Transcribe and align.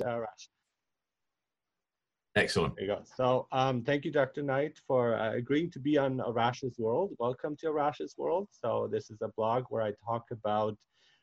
uh, 0.00 0.20
Rash. 0.20 0.48
Excellent. 2.36 2.76
There 2.76 2.84
you 2.84 2.90
go. 2.94 3.02
So 3.16 3.48
um, 3.50 3.82
thank 3.82 4.04
you, 4.04 4.12
Dr. 4.12 4.42
Knight, 4.42 4.78
for 4.86 5.16
uh, 5.16 5.32
agreeing 5.34 5.70
to 5.72 5.80
be 5.80 5.98
on 5.98 6.20
Arash's 6.20 6.78
World. 6.78 7.10
Welcome 7.18 7.56
to 7.56 7.66
Arash's 7.66 8.14
World. 8.16 8.48
So 8.52 8.88
this 8.90 9.10
is 9.10 9.20
a 9.20 9.28
blog 9.36 9.64
where 9.68 9.82
I 9.82 9.92
talk 10.06 10.26
about 10.30 10.76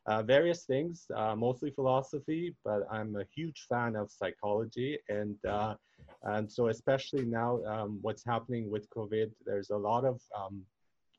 uh, 0.05 0.21
various 0.21 0.65
things, 0.65 1.05
uh, 1.15 1.33
mostly 1.35 1.71
philosophy, 1.71 2.55
but 2.65 2.81
I'm 2.91 3.15
a 3.15 3.23
huge 3.33 3.65
fan 3.69 3.95
of 3.95 4.11
psychology. 4.11 4.99
And, 5.07 5.37
uh, 5.45 5.75
and 6.23 6.51
so 6.51 6.67
especially 6.67 7.25
now 7.25 7.63
um, 7.63 7.99
what's 8.01 8.25
happening 8.25 8.69
with 8.69 8.89
COVID, 8.89 9.31
there's 9.45 9.69
a 9.69 9.77
lot 9.77 10.03
of 10.03 10.19
um, 10.37 10.61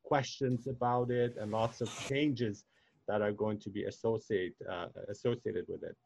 questions 0.05 0.67
about 0.67 1.11
it 1.11 1.35
and 1.39 1.51
lots 1.51 1.81
of 1.81 1.89
changes 2.09 2.65
that 3.09 3.23
are 3.23 3.33
going 3.33 3.59
to 3.61 3.71
be 3.71 3.85
associate, 3.85 4.55
uh, 4.71 4.87
associated 5.09 5.65
with 5.67 5.83
it. 5.83 5.97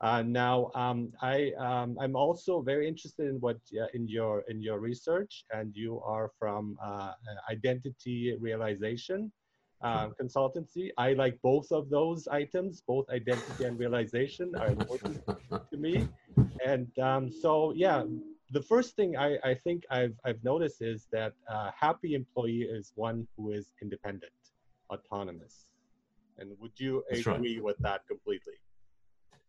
Uh, 0.00 0.22
now, 0.22 0.70
um, 0.74 1.12
I, 1.20 1.52
um, 1.58 1.98
I'm 2.00 2.16
also 2.16 2.62
very 2.62 2.88
interested 2.88 3.28
in 3.28 3.36
what 3.40 3.58
uh, 3.78 3.86
in 3.92 4.08
your 4.08 4.44
in 4.48 4.62
your 4.62 4.78
research, 4.78 5.44
and 5.52 5.76
you 5.76 6.00
are 6.00 6.30
from 6.38 6.78
uh, 6.82 7.12
identity 7.50 8.34
realization 8.40 9.30
uh, 9.82 10.08
consultancy. 10.20 10.90
I 10.96 11.14
like 11.14 11.38
both 11.42 11.70
of 11.72 11.90
those 11.90 12.28
items, 12.28 12.82
both 12.86 13.08
identity 13.10 13.64
and 13.64 13.78
realization 13.78 14.54
are 14.56 14.68
important 14.68 15.22
to 15.70 15.76
me. 15.76 16.08
And 16.64 16.98
um, 16.98 17.30
so, 17.30 17.72
yeah, 17.74 18.04
the 18.50 18.62
first 18.62 18.96
thing 18.96 19.16
I, 19.16 19.38
I 19.44 19.54
think 19.54 19.84
I've, 19.90 20.14
I've 20.24 20.42
noticed 20.44 20.82
is 20.82 21.06
that 21.12 21.32
a 21.48 21.72
happy 21.72 22.14
employee 22.14 22.62
is 22.62 22.92
one 22.94 23.26
who 23.36 23.52
is 23.52 23.72
independent, 23.80 24.32
autonomous. 24.90 25.66
And 26.38 26.50
would 26.60 26.72
you 26.76 27.04
That's 27.10 27.26
agree 27.26 27.56
right. 27.56 27.64
with 27.64 27.78
that 27.78 28.06
completely? 28.06 28.54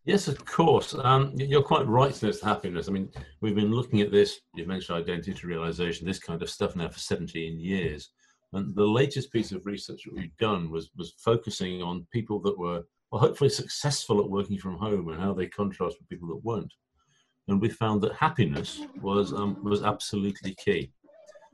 Yes, 0.03 0.27
of 0.27 0.43
course. 0.45 0.95
Um, 0.95 1.33
you're 1.35 1.61
quite 1.61 1.87
right 1.87 2.13
to 2.13 2.25
this 2.25 2.41
happiness. 2.41 2.89
I 2.89 2.91
mean, 2.91 3.09
we've 3.41 3.55
been 3.55 3.71
looking 3.71 4.01
at 4.01 4.11
this, 4.11 4.39
you 4.55 4.65
mentioned 4.65 4.97
identity 4.97 5.45
realization, 5.45 6.07
this 6.07 6.19
kind 6.19 6.41
of 6.41 6.49
stuff 6.49 6.75
now 6.75 6.89
for 6.89 6.97
17 6.97 7.59
years. 7.59 8.09
And 8.53 8.75
the 8.75 8.85
latest 8.85 9.31
piece 9.31 9.51
of 9.51 9.65
research 9.65 10.01
that 10.05 10.15
we've 10.15 10.35
done 10.37 10.71
was, 10.71 10.89
was 10.97 11.13
focusing 11.23 11.81
on 11.83 12.07
people 12.11 12.39
that 12.41 12.57
were 12.57 12.83
well, 13.11 13.21
hopefully 13.21 13.49
successful 13.49 14.19
at 14.19 14.29
working 14.29 14.57
from 14.57 14.77
home 14.77 15.09
and 15.09 15.21
how 15.21 15.33
they 15.33 15.47
contrast 15.47 15.97
with 15.99 16.09
people 16.09 16.29
that 16.29 16.43
weren't. 16.43 16.73
And 17.47 17.61
we 17.61 17.69
found 17.69 18.01
that 18.01 18.13
happiness 18.13 18.81
was, 19.01 19.33
um, 19.33 19.61
was 19.63 19.83
absolutely 19.83 20.55
key. 20.55 20.91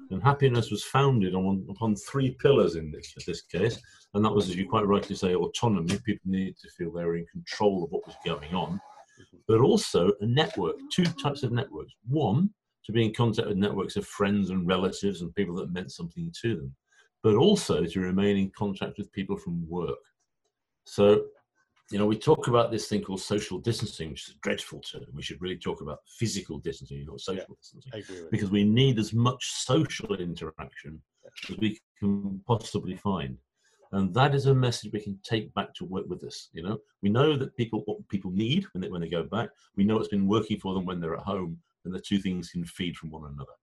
And 0.10 0.24
happiness 0.24 0.72
was 0.72 0.84
founded 0.84 1.36
on, 1.36 1.66
upon 1.70 1.96
three 1.96 2.32
pillars 2.32 2.76
in 2.76 2.92
this, 2.92 3.14
this 3.26 3.42
case. 3.42 3.80
And 4.14 4.24
that 4.24 4.34
was, 4.34 4.50
as 4.50 4.56
you 4.56 4.68
quite 4.68 4.88
rightly 4.88 5.16
say, 5.16 5.36
autonomy. 5.36 6.00
People 6.06 6.32
needed 6.32 6.58
to 6.60 6.70
feel 6.70 6.92
they 6.92 7.04
were 7.04 7.18
in 7.18 7.26
control 7.26 7.84
of 7.84 7.92
what 7.92 8.06
was 8.06 8.16
going 8.26 8.54
on. 8.54 8.80
But 9.48 9.62
also 9.62 10.12
a 10.22 10.26
network, 10.26 10.76
two 10.92 11.06
types 11.06 11.44
of 11.44 11.52
networks. 11.52 11.94
One, 12.08 12.50
to 12.86 12.92
be 12.92 13.04
in 13.04 13.14
contact 13.14 13.50
with 13.50 13.58
networks 13.58 13.98
of 13.98 14.08
friends 14.08 14.50
and 14.50 14.66
relatives 14.66 15.22
and 15.22 15.36
people 15.36 15.56
that 15.56 15.74
meant 15.74 15.92
something 15.92 16.32
to 16.42 16.56
them. 16.56 16.76
But 17.22 17.36
also 17.36 17.84
to 17.84 18.00
remain 18.00 18.38
in 18.38 18.52
contact 18.58 18.98
with 18.98 19.12
people 19.12 19.38
from 19.38 19.68
work. 19.68 19.98
So 20.86 21.26
you 21.90 21.98
know, 21.98 22.06
we 22.06 22.18
talk 22.18 22.48
about 22.48 22.72
this 22.72 22.88
thing 22.88 23.02
called 23.02 23.22
social 23.22 23.60
distancing, 23.60 24.10
which 24.10 24.28
is 24.28 24.36
a 24.36 24.40
dreadful 24.42 24.82
term. 24.82 25.06
We 25.14 25.24
should 25.24 25.42
really 25.42 25.58
talk 25.58 25.82
about 25.82 26.00
physical 26.18 26.60
distancing, 26.60 27.06
not 27.06 27.22
social 27.22 27.46
yeah, 27.50 27.56
distancing, 27.82 28.28
because 28.30 28.52
we 28.52 28.64
need 28.64 29.00
as 29.00 29.14
much 29.14 29.46
social 29.46 30.16
interaction 30.16 31.02
as 31.26 31.58
we 31.58 31.80
can 32.00 32.42
possibly 32.46 32.96
find. 32.96 33.38
And 33.94 34.14
that 34.14 34.36
is 34.36 34.48
a 34.48 34.54
message 34.54 34.92
we 34.92 35.00
can 35.00 35.18
take 35.24 35.54
back 35.54 35.74
to 35.76 35.86
work 35.86 36.06
with 36.10 36.24
us. 36.26 36.50
You 36.52 36.64
know, 36.64 36.78
we 37.02 37.10
know 37.10 37.38
that 37.38 37.56
people 37.56 37.84
what 37.86 38.06
people 38.10 38.32
need 38.32 38.66
when 38.74 38.82
they 38.82 38.90
when 38.90 39.00
they 39.00 39.08
go 39.08 39.24
back. 39.24 39.50
We 39.78 39.86
know 39.86 39.98
it's 39.98 40.10
been 40.10 40.28
working 40.28 40.60
for 40.60 40.74
them 40.74 40.86
when 40.86 41.00
they're 41.00 41.16
at 41.16 41.24
home, 41.24 41.58
and 41.86 41.94
the 41.94 42.02
two 42.02 42.20
things 42.20 42.50
can 42.50 42.66
feed 42.66 42.98
from 42.98 43.12
one 43.12 43.32
another. 43.32 43.54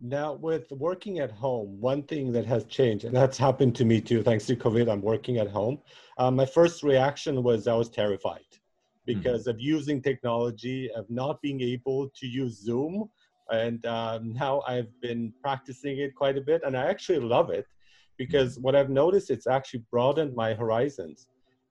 Now, 0.00 0.34
with 0.34 0.70
working 0.70 1.18
at 1.18 1.32
home, 1.32 1.80
one 1.80 2.04
thing 2.04 2.30
that 2.32 2.46
has 2.46 2.64
changed, 2.64 3.04
and 3.04 3.14
that's 3.14 3.36
happened 3.36 3.74
to 3.76 3.84
me 3.84 4.00
too, 4.00 4.22
thanks 4.22 4.46
to 4.46 4.54
COVID, 4.54 4.88
I'm 4.88 5.02
working 5.02 5.38
at 5.38 5.48
home. 5.48 5.78
Um, 6.18 6.36
my 6.36 6.46
first 6.46 6.84
reaction 6.84 7.42
was 7.42 7.66
I 7.66 7.74
was 7.74 7.88
terrified 7.88 8.46
because 9.06 9.42
mm-hmm. 9.42 9.50
of 9.50 9.60
using 9.60 10.00
technology, 10.00 10.88
of 10.92 11.10
not 11.10 11.42
being 11.42 11.60
able 11.60 12.10
to 12.10 12.26
use 12.28 12.62
Zoom. 12.62 13.10
And 13.50 13.84
um, 13.86 14.34
now 14.34 14.62
I've 14.68 14.92
been 15.00 15.32
practicing 15.42 15.98
it 15.98 16.14
quite 16.14 16.36
a 16.36 16.42
bit, 16.42 16.62
and 16.64 16.76
I 16.76 16.86
actually 16.86 17.20
love 17.20 17.50
it 17.50 17.66
because 18.18 18.52
mm-hmm. 18.52 18.62
what 18.62 18.76
I've 18.76 18.90
noticed, 18.90 19.30
it's 19.30 19.48
actually 19.48 19.82
broadened 19.90 20.36
my 20.36 20.54
horizons. 20.54 21.26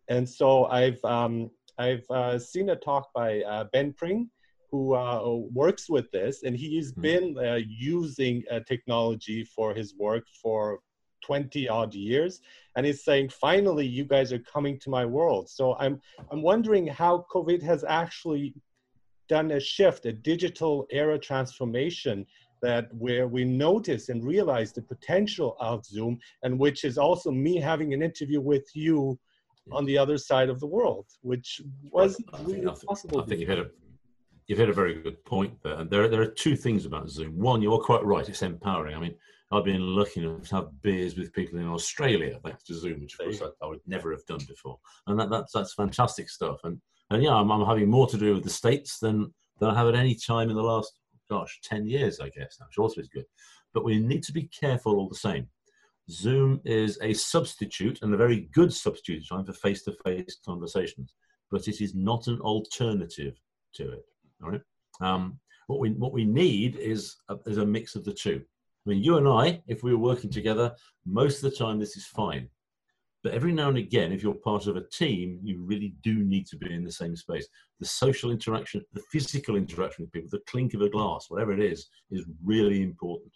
And 0.09 0.27
so 0.27 0.65
I've, 0.65 1.03
um, 1.05 1.49
I've 1.77 2.05
uh, 2.09 2.39
seen 2.39 2.69
a 2.69 2.75
talk 2.75 3.13
by 3.13 3.41
uh, 3.43 3.65
Ben 3.71 3.93
Pring, 3.93 4.29
who 4.69 4.95
uh, 4.95 5.21
works 5.51 5.89
with 5.89 6.11
this, 6.11 6.43
and 6.43 6.55
he's 6.55 6.91
mm-hmm. 6.91 7.01
been 7.01 7.37
uh, 7.37 7.59
using 7.67 8.43
uh, 8.51 8.59
technology 8.61 9.43
for 9.43 9.73
his 9.73 9.95
work 9.95 10.25
for 10.41 10.79
20 11.23 11.67
odd 11.67 11.93
years 11.93 12.41
and 12.75 12.85
he's 12.85 13.03
saying 13.03 13.27
finally 13.27 13.85
you 13.85 14.05
guys 14.05 14.31
are 14.31 14.39
coming 14.39 14.79
to 14.79 14.89
my 14.89 15.05
world. 15.05 15.49
So 15.49 15.75
i'm 15.75 15.99
i'm 16.31 16.41
wondering 16.41 16.87
how 16.87 17.25
covid 17.33 17.61
has 17.63 17.83
actually 17.83 18.53
done 19.27 19.51
a 19.51 19.59
shift 19.59 20.05
a 20.05 20.13
digital 20.13 20.87
era 20.91 21.17
transformation 21.17 22.25
that 22.61 22.93
where 22.93 23.27
we 23.27 23.43
notice 23.43 24.09
and 24.09 24.23
realize 24.23 24.71
the 24.71 24.81
potential 24.81 25.55
of 25.59 25.85
zoom 25.85 26.17
and 26.43 26.57
which 26.57 26.83
is 26.85 26.97
also 26.97 27.29
me 27.31 27.57
having 27.57 27.93
an 27.93 28.01
interview 28.01 28.41
with 28.41 28.67
you 28.73 29.19
on 29.71 29.85
the 29.85 29.97
other 29.97 30.17
side 30.17 30.49
of 30.49 30.59
the 30.59 30.65
world 30.65 31.05
which 31.21 31.61
was 31.91 32.17
really 32.43 32.65
possible 32.87 33.21
I 33.21 33.25
think 33.25 33.41
you 33.41 33.47
hit 33.47 33.59
a 33.59 33.69
you've 34.47 34.59
hit 34.59 34.69
a 34.69 34.73
very 34.73 35.01
good 35.01 35.23
point 35.25 35.53
there. 35.63 35.75
And 35.75 35.89
there, 35.89 36.07
there 36.07 36.21
are 36.21 36.27
two 36.27 36.55
things 36.55 36.85
about 36.85 37.09
Zoom. 37.09 37.37
One, 37.37 37.61
you're 37.61 37.79
quite 37.79 38.03
right; 38.03 38.27
it's 38.27 38.41
empowering. 38.41 38.95
I 38.95 38.99
mean, 38.99 39.15
I've 39.51 39.65
been 39.65 39.95
lucky 39.95 40.21
enough 40.21 40.47
to 40.49 40.55
have 40.55 40.81
beers 40.81 41.15
with 41.15 41.33
people 41.33 41.59
in 41.59 41.67
Australia 41.67 42.39
thanks 42.43 42.63
to 42.63 42.73
Zoom, 42.73 43.01
which 43.01 43.13
of 43.13 43.19
course 43.19 43.41
I, 43.41 43.65
I, 43.65 43.69
would 43.69 43.79
never 43.85 44.11
have 44.11 44.25
done 44.25 44.41
before, 44.47 44.79
and 45.07 45.19
that, 45.19 45.29
that's 45.29 45.53
that's 45.53 45.73
fantastic 45.73 46.29
stuff. 46.29 46.59
And 46.63 46.81
and 47.09 47.23
yeah, 47.23 47.33
I'm, 47.33 47.51
I'm 47.51 47.65
having 47.65 47.89
more 47.89 48.07
to 48.07 48.17
do 48.17 48.33
with 48.33 48.43
the 48.43 48.49
states 48.49 48.99
than 48.99 49.33
than 49.59 49.69
I 49.69 49.75
have 49.75 49.87
at 49.87 49.95
any 49.95 50.15
time 50.15 50.49
in 50.49 50.55
the 50.55 50.63
last 50.63 50.99
gosh 51.29 51.59
ten 51.63 51.85
years, 51.85 52.19
I 52.19 52.29
guess, 52.29 52.57
which 52.59 52.77
also 52.77 53.01
is 53.01 53.07
good. 53.07 53.25
But 53.73 53.85
we 53.85 53.99
need 53.99 54.23
to 54.23 54.33
be 54.33 54.49
careful 54.59 54.95
all 54.95 55.09
the 55.09 55.15
same. 55.15 55.47
Zoom 56.09 56.61
is 56.63 56.97
a 57.01 57.13
substitute 57.13 57.99
and 58.01 58.13
a 58.13 58.17
very 58.17 58.49
good 58.53 58.73
substitute 58.73 59.27
time 59.27 59.43
for 59.43 59.51
face-to-face 59.51 60.37
conversations, 60.45 61.13
but 61.51 61.67
it 61.67 61.81
is 61.81 61.93
not 61.93 62.27
an 62.27 62.39
alternative 62.39 63.35
to 63.73 63.91
it. 63.91 64.05
All 64.43 64.51
right. 64.51 64.61
Um, 65.01 65.39
what 65.67 65.79
we 65.79 65.91
what 65.91 66.13
we 66.13 66.25
need 66.25 66.75
is 66.77 67.15
a, 67.29 67.37
is 67.45 67.57
a 67.57 67.65
mix 67.65 67.95
of 67.95 68.05
the 68.05 68.13
two. 68.13 68.41
I 68.85 68.89
mean, 68.89 69.03
you 69.03 69.17
and 69.17 69.27
I, 69.27 69.61
if 69.67 69.83
we 69.83 69.91
were 69.91 69.99
working 69.99 70.29
together, 70.29 70.73
most 71.05 71.43
of 71.43 71.51
the 71.51 71.57
time 71.57 71.79
this 71.79 71.97
is 71.97 72.05
fine. 72.05 72.47
But 73.23 73.33
every 73.33 73.51
now 73.51 73.67
and 73.67 73.77
again, 73.77 74.13
if 74.13 74.23
you're 74.23 74.33
part 74.33 74.67
of 74.67 74.77
a 74.77 74.87
team, 74.87 75.39
you 75.43 75.61
really 75.61 75.95
do 76.01 76.13
need 76.19 76.47
to 76.47 76.55
be 76.55 76.73
in 76.73 76.85
the 76.85 76.91
same 76.91 77.15
space. 77.15 77.47
The 77.79 77.85
social 77.85 78.31
interaction, 78.31 78.85
the 78.93 79.03
physical 79.11 79.57
interaction 79.57 80.05
with 80.05 80.13
people, 80.13 80.29
the 80.31 80.43
clink 80.49 80.73
of 80.73 80.81
a 80.81 80.89
glass, 80.89 81.25
whatever 81.27 81.51
it 81.51 81.59
is, 81.59 81.89
is 82.11 82.23
really 82.43 82.81
important. 82.81 83.33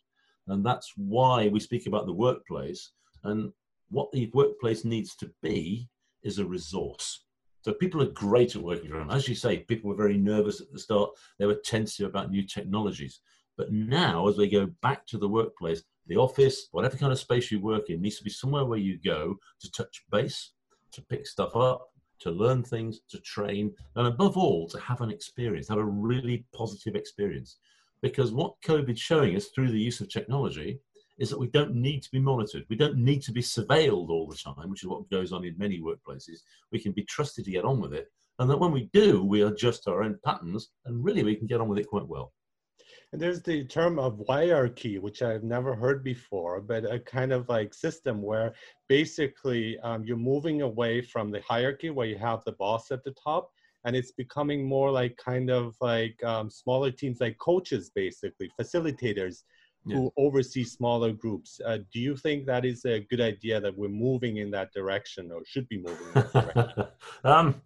And 0.47 0.65
that's 0.65 0.93
why 0.95 1.49
we 1.49 1.59
speak 1.59 1.87
about 1.87 2.05
the 2.05 2.13
workplace. 2.13 2.91
And 3.25 3.51
what 3.89 4.11
the 4.11 4.31
workplace 4.33 4.85
needs 4.85 5.15
to 5.17 5.29
be 5.41 5.89
is 6.23 6.39
a 6.39 6.45
resource. 6.45 7.25
So 7.61 7.73
people 7.73 8.01
are 8.01 8.07
great 8.07 8.55
at 8.55 8.61
working 8.61 8.89
from 8.89 8.99
home. 8.99 9.11
As 9.11 9.27
you 9.27 9.35
say, 9.35 9.59
people 9.59 9.89
were 9.89 9.95
very 9.95 10.17
nervous 10.17 10.61
at 10.61 10.71
the 10.71 10.79
start. 10.79 11.11
They 11.37 11.45
were 11.45 11.61
tentative 11.63 12.07
about 12.07 12.31
new 12.31 12.43
technologies. 12.43 13.21
But 13.57 13.71
now, 13.71 14.27
as 14.27 14.37
they 14.37 14.49
go 14.49 14.67
back 14.81 15.05
to 15.07 15.17
the 15.17 15.27
workplace, 15.27 15.83
the 16.07 16.17
office, 16.17 16.67
whatever 16.71 16.97
kind 16.97 17.11
of 17.11 17.19
space 17.19 17.51
you 17.51 17.59
work 17.59 17.89
in, 17.89 18.01
needs 18.01 18.17
to 18.17 18.23
be 18.23 18.29
somewhere 18.29 18.65
where 18.65 18.79
you 18.79 18.97
go 18.97 19.37
to 19.59 19.71
touch 19.71 20.03
base, 20.11 20.51
to 20.93 21.01
pick 21.03 21.27
stuff 21.27 21.55
up, 21.55 21.89
to 22.21 22.31
learn 22.31 22.63
things, 22.63 23.01
to 23.09 23.19
train, 23.19 23.73
and 23.95 24.07
above 24.07 24.37
all, 24.37 24.67
to 24.69 24.79
have 24.79 25.01
an 25.01 25.11
experience, 25.11 25.67
have 25.67 25.77
a 25.77 25.83
really 25.83 26.45
positive 26.53 26.95
experience. 26.95 27.57
Because 28.01 28.31
what 28.31 28.59
COVID's 28.65 28.99
showing 28.99 29.35
us 29.35 29.47
through 29.47 29.71
the 29.71 29.79
use 29.79 30.01
of 30.01 30.09
technology 30.09 30.79
is 31.21 31.29
that 31.29 31.39
we 31.39 31.47
don't 31.47 31.75
need 31.75 32.01
to 32.01 32.09
be 32.11 32.19
monitored. 32.19 32.65
We 32.67 32.75
don't 32.75 32.97
need 32.97 33.21
to 33.23 33.31
be 33.31 33.43
surveilled 33.43 34.09
all 34.09 34.27
the 34.27 34.35
time, 34.35 34.71
which 34.71 34.81
is 34.81 34.89
what 34.89 35.07
goes 35.11 35.31
on 35.31 35.45
in 35.45 35.55
many 35.55 35.79
workplaces. 35.79 36.39
We 36.71 36.79
can 36.79 36.93
be 36.93 37.03
trusted 37.03 37.45
to 37.45 37.51
get 37.51 37.63
on 37.63 37.79
with 37.79 37.93
it. 37.93 38.07
And 38.39 38.49
that 38.49 38.59
when 38.59 38.71
we 38.71 38.89
do, 38.91 39.23
we 39.23 39.43
adjust 39.43 39.87
our 39.87 40.01
own 40.01 40.17
patterns 40.25 40.71
and 40.85 41.03
really 41.03 41.23
we 41.23 41.35
can 41.35 41.45
get 41.45 41.61
on 41.61 41.67
with 41.67 41.77
it 41.77 41.87
quite 41.87 42.07
well. 42.07 42.33
And 43.13 43.21
there's 43.21 43.43
the 43.43 43.65
term 43.65 43.97
holacracy, 43.97 44.99
which 44.99 45.21
I've 45.21 45.43
never 45.43 45.75
heard 45.75 46.03
before, 46.03 46.59
but 46.59 46.91
a 46.91 46.99
kind 46.99 47.31
of 47.31 47.47
like 47.49 47.75
system 47.75 48.23
where 48.23 48.55
basically 48.89 49.77
um, 49.81 50.03
you're 50.03 50.17
moving 50.17 50.63
away 50.63 51.03
from 51.03 51.29
the 51.29 51.41
hierarchy 51.41 51.91
where 51.91 52.07
you 52.07 52.17
have 52.17 52.43
the 52.45 52.53
boss 52.53 52.89
at 52.89 53.03
the 53.03 53.13
top 53.23 53.51
and 53.85 53.95
it's 53.95 54.11
becoming 54.11 54.67
more 54.67 54.89
like 54.89 55.15
kind 55.17 55.51
of 55.51 55.75
like 55.81 56.21
um, 56.23 56.49
smaller 56.49 56.89
teams 56.89 57.19
like 57.19 57.37
coaches 57.37 57.91
basically 57.93 58.49
facilitators 58.59 59.43
yeah. 59.85 59.97
who 59.97 60.13
oversee 60.17 60.63
smaller 60.63 61.11
groups. 61.11 61.59
Uh, 61.65 61.79
do 61.91 61.99
you 61.99 62.15
think 62.15 62.45
that 62.45 62.65
is 62.65 62.85
a 62.85 62.99
good 63.09 63.21
idea 63.21 63.59
that 63.59 63.77
we're 63.77 63.89
moving 63.89 64.37
in 64.37 64.51
that 64.51 64.71
direction 64.73 65.31
or 65.31 65.41
should 65.45 65.67
be 65.69 65.77
moving 65.77 66.07
in 66.07 66.13
that 66.13 66.33
direction? 66.33 66.85
um, 67.23 67.61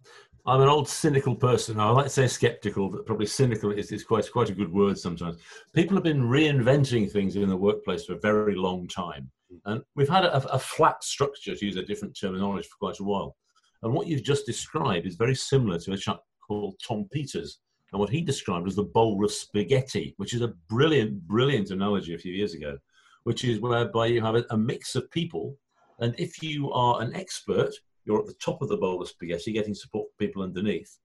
I'm 0.46 0.60
an 0.60 0.68
old 0.68 0.88
cynical 0.88 1.34
person. 1.34 1.80
I 1.80 1.90
like 1.90 2.04
to 2.04 2.10
say 2.10 2.28
skeptical, 2.28 2.88
but 2.88 3.04
probably 3.04 3.26
cynical 3.26 3.72
is, 3.72 3.90
is 3.90 4.04
quite, 4.04 4.30
quite 4.30 4.48
a 4.48 4.54
good 4.54 4.72
word 4.72 4.96
sometimes. 4.96 5.38
People 5.74 5.96
have 5.96 6.04
been 6.04 6.22
reinventing 6.22 7.10
things 7.10 7.34
in 7.34 7.48
the 7.48 7.56
workplace 7.56 8.04
for 8.04 8.14
a 8.14 8.20
very 8.20 8.54
long 8.54 8.86
time. 8.86 9.30
And 9.64 9.82
we've 9.96 10.08
had 10.08 10.24
a, 10.24 10.36
a 10.52 10.58
flat 10.58 11.02
structure, 11.02 11.56
to 11.56 11.66
use 11.66 11.76
a 11.76 11.84
different 11.84 12.16
terminology, 12.18 12.68
for 12.68 12.76
quite 12.78 13.00
a 13.00 13.04
while. 13.04 13.36
And 13.82 13.92
what 13.92 14.06
you've 14.06 14.22
just 14.22 14.46
described 14.46 15.06
is 15.06 15.16
very 15.16 15.34
similar 15.34 15.78
to 15.80 15.92
a 15.92 15.96
chap 15.96 16.20
called 16.46 16.76
Tom 16.86 17.08
Peters. 17.10 17.58
And 17.92 18.00
what 18.00 18.10
he 18.10 18.20
described 18.20 18.66
as 18.66 18.76
the 18.76 18.82
bowl 18.82 19.24
of 19.24 19.32
spaghetti, 19.32 20.14
which 20.16 20.34
is 20.34 20.42
a 20.42 20.54
brilliant, 20.68 21.26
brilliant 21.26 21.70
analogy 21.70 22.14
a 22.14 22.18
few 22.18 22.32
years 22.32 22.54
ago, 22.54 22.78
which 23.24 23.44
is 23.44 23.60
whereby 23.60 24.06
you 24.06 24.20
have 24.20 24.34
a, 24.34 24.44
a 24.50 24.56
mix 24.56 24.94
of 24.96 25.10
people. 25.10 25.56
And 26.00 26.14
if 26.18 26.42
you 26.42 26.70
are 26.72 27.00
an 27.00 27.14
expert, 27.14 27.72
you're 28.04 28.20
at 28.20 28.26
the 28.26 28.34
top 28.34 28.62
of 28.62 28.68
the 28.68 28.76
bowl 28.76 29.00
of 29.02 29.08
spaghetti, 29.08 29.52
getting 29.52 29.74
support 29.74 30.08
from 30.08 30.26
people 30.26 30.42
underneath. 30.42 30.98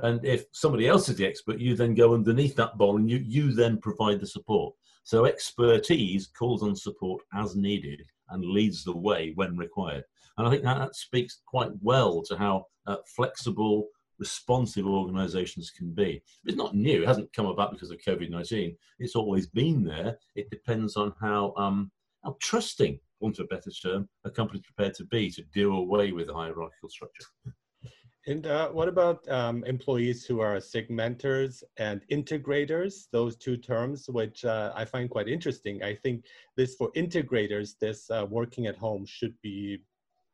And 0.00 0.24
if 0.24 0.44
somebody 0.52 0.88
else 0.88 1.08
is 1.08 1.16
the 1.16 1.26
expert, 1.26 1.58
you 1.60 1.76
then 1.76 1.94
go 1.94 2.14
underneath 2.14 2.56
that 2.56 2.76
bowl 2.76 2.96
and 2.96 3.08
you, 3.08 3.18
you 3.18 3.52
then 3.52 3.78
provide 3.78 4.20
the 4.20 4.26
support. 4.26 4.74
So 5.04 5.26
expertise 5.26 6.26
calls 6.26 6.62
on 6.62 6.74
support 6.74 7.22
as 7.34 7.56
needed 7.56 8.02
and 8.30 8.44
leads 8.44 8.84
the 8.84 8.96
way 8.96 9.32
when 9.34 9.56
required. 9.56 10.04
And 10.36 10.46
I 10.46 10.50
think 10.50 10.64
that, 10.64 10.78
that 10.78 10.96
speaks 10.96 11.42
quite 11.46 11.70
well 11.80 12.22
to 12.22 12.36
how 12.36 12.66
uh, 12.86 12.96
flexible, 13.06 13.86
responsive 14.24 14.86
organizations 14.86 15.70
can 15.70 15.90
be. 15.92 16.22
It's 16.46 16.56
not 16.56 16.74
new, 16.74 17.02
it 17.02 17.08
hasn't 17.08 17.34
come 17.34 17.46
about 17.46 17.72
because 17.72 17.90
of 17.90 17.98
COVID 17.98 18.30
19. 18.30 18.74
It's 18.98 19.16
always 19.16 19.46
been 19.46 19.84
there. 19.84 20.16
It 20.34 20.48
depends 20.48 20.96
on 20.96 21.12
how, 21.20 21.52
um, 21.58 21.90
how 22.24 22.36
trusting 22.40 22.98
want 23.20 23.38
a 23.38 23.44
better 23.44 23.70
term, 23.70 24.08
a 24.24 24.30
company 24.30 24.62
prepared 24.68 24.94
to 24.94 25.04
be 25.04 25.30
to 25.32 25.42
do 25.52 25.76
away 25.76 26.12
with 26.12 26.28
the 26.28 26.34
hierarchical 26.34 26.88
structure. 26.88 27.26
And 28.26 28.46
uh, 28.46 28.70
what 28.70 28.88
about 28.88 29.18
um, 29.28 29.62
employees 29.64 30.24
who 30.24 30.40
are 30.40 30.56
segmenters 30.56 31.62
and 31.76 32.00
integrators? 32.10 33.04
Those 33.12 33.36
two 33.36 33.58
terms, 33.58 34.08
which 34.08 34.46
uh, 34.46 34.72
I 34.74 34.86
find 34.86 35.10
quite 35.10 35.28
interesting. 35.28 35.82
I 35.82 35.94
think 35.94 36.24
this 36.56 36.74
for 36.74 36.90
integrators, 36.92 37.74
this 37.78 38.10
uh, 38.10 38.24
working 38.38 38.66
at 38.66 38.76
home 38.76 39.04
should 39.04 39.34
be 39.42 39.82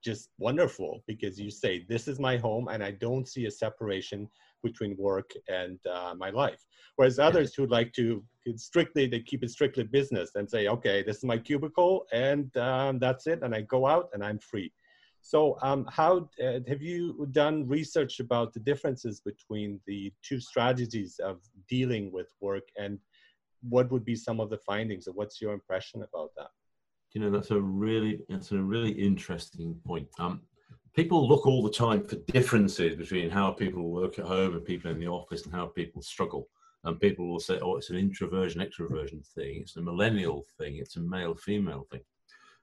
just 0.03 0.31
wonderful 0.39 1.03
because 1.07 1.39
you 1.39 1.51
say, 1.51 1.85
this 1.89 2.09
is 2.09 2.19
my 2.19 2.37
home 2.37 2.69
and 2.69 2.83
I 2.83 2.93
don't 2.93 3.29
see 3.29 3.47
a 3.47 3.51
separation 3.51 4.29
between 4.63 4.97
work 4.99 5.31
and 5.49 5.79
uh, 5.87 6.15
my 6.17 6.31
life. 6.31 6.65
Whereas 6.97 7.19
others 7.19 7.55
who 7.55 7.67
like 7.67 7.93
to 7.95 8.23
strictly, 8.57 9.07
they 9.07 9.21
keep 9.21 9.43
it 9.43 9.51
strictly 9.51 9.85
business 9.85 10.33
and 10.35 10.49
say, 10.49 10.69
okay, 10.69 11.03
this 11.03 11.19
is 11.19 11.25
my 11.25 11.39
cubicle 11.39 12.07
and 12.13 12.55
um, 12.57 12.99
that's 12.99 13.27
it. 13.27 13.41
And 13.43 13.55
I 13.55 13.63
go 13.63 13.87
out 13.87 14.09
and 14.13 14.25
I'm 14.25 14.39
free. 14.39 14.73
So 15.23 15.59
um, 15.63 15.87
how 15.91 16.31
uh, 16.43 16.61
have 16.67 16.83
you 16.83 17.29
done 17.33 17.69
research 17.69 18.21
about 18.21 18.55
the 18.55 18.61
differences 18.61 19.21
between 19.21 19.81
the 19.87 20.13
two 20.23 20.41
strategies 20.41 21.19
of 21.23 21.41
dealing 21.69 22.11
with 22.11 22.29
work 22.41 22.65
and 22.79 22.99
what 23.69 23.91
would 23.93 24.05
be 24.05 24.17
some 24.17 24.41
of 24.41 24.49
the 24.49 24.59
findings 24.59 25.07
or 25.07 25.13
what's 25.13 25.41
your 25.41 25.53
impression 25.53 26.03
about 26.03 26.31
that? 26.37 26.49
You 27.13 27.21
know, 27.21 27.31
that's 27.31 27.51
a 27.51 27.61
really, 27.61 28.21
that's 28.29 28.53
a 28.53 28.63
really 28.63 28.93
interesting 28.93 29.75
point. 29.85 30.09
Um, 30.19 30.43
people 30.95 31.29
look 31.29 31.47
all 31.47 31.63
the 31.63 31.71
time 31.71 32.05
for 32.05 32.17
differences 32.29 32.97
between 32.97 33.31
how 33.31 33.51
people 33.51 33.91
work 33.91 34.19
at 34.19 34.27
home 34.27 34.55
and 34.55 34.65
people 34.65 34.91
in 34.91 35.01
the 35.01 35.09
office 35.09 35.45
and 35.45 35.55
how 35.55 35.67
people 35.67 36.03
struggle. 36.03 36.49
And 36.85 37.01
people 37.01 37.29
will 37.29 37.41
say, 37.41 37.59
oh, 37.61 37.77
it's 37.77 37.91
an 37.91 37.97
introversion, 37.97 38.61
extroversion 38.61 39.27
thing. 39.35 39.59
It's 39.61 39.77
a 39.77 39.83
millennial 39.83 40.45
thing. 40.57 40.77
It's 40.77 40.97
a 40.97 41.01
male, 41.01 41.35
female 41.35 41.87
thing. 41.91 42.01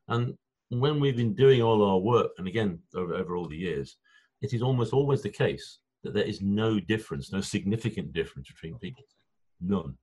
And 0.08 0.36
when 0.70 1.00
we've 1.00 1.16
been 1.16 1.36
doing 1.36 1.62
all 1.62 1.84
our 1.84 2.00
work, 2.00 2.32
and 2.38 2.48
again, 2.48 2.80
over, 2.96 3.14
over 3.14 3.36
all 3.36 3.48
the 3.48 3.56
years, 3.58 3.98
it 4.42 4.54
is 4.54 4.62
almost 4.62 4.94
always 4.94 5.22
the 5.22 5.30
case 5.30 5.80
that 6.04 6.14
there 6.14 6.24
is 6.24 6.42
no 6.42 6.80
difference, 6.80 7.32
no 7.32 7.42
significant 7.42 8.14
difference 8.14 8.48
between 8.48 8.78
people. 8.80 9.04
None. 9.62 9.98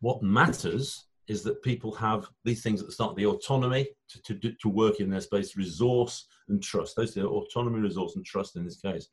What 0.00 0.22
matters 0.22 1.06
is 1.28 1.42
that 1.42 1.62
people 1.62 1.92
have 1.94 2.26
these 2.44 2.62
things 2.62 2.80
at 2.80 2.86
the 2.86 2.92
start 2.92 3.16
the 3.16 3.26
autonomy 3.26 3.88
to, 4.08 4.34
to, 4.34 4.52
to 4.52 4.68
work 4.68 5.00
in 5.00 5.10
their 5.10 5.20
space, 5.20 5.56
resource 5.56 6.26
and 6.48 6.62
trust. 6.62 6.96
Those 6.96 7.16
are 7.16 7.26
autonomy, 7.26 7.80
resource, 7.80 8.16
and 8.16 8.24
trust 8.24 8.56
in 8.56 8.64
this 8.64 8.80
case. 8.80 9.08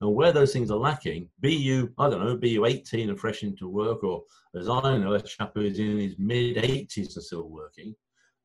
And 0.00 0.14
where 0.14 0.32
those 0.32 0.52
things 0.52 0.70
are 0.70 0.78
lacking, 0.78 1.28
be 1.40 1.54
you, 1.54 1.92
I 1.98 2.10
don't 2.10 2.24
know, 2.24 2.36
be 2.36 2.50
you 2.50 2.66
18 2.66 3.08
and 3.08 3.18
fresh 3.18 3.42
into 3.42 3.68
work, 3.68 4.02
or 4.04 4.22
as 4.54 4.68
I 4.68 4.98
know, 4.98 5.14
a 5.14 5.22
chap 5.22 5.52
who's 5.54 5.78
in 5.78 5.98
his 5.98 6.16
mid 6.18 6.56
80s 6.56 7.14
and 7.14 7.24
still 7.24 7.48
working, 7.48 7.94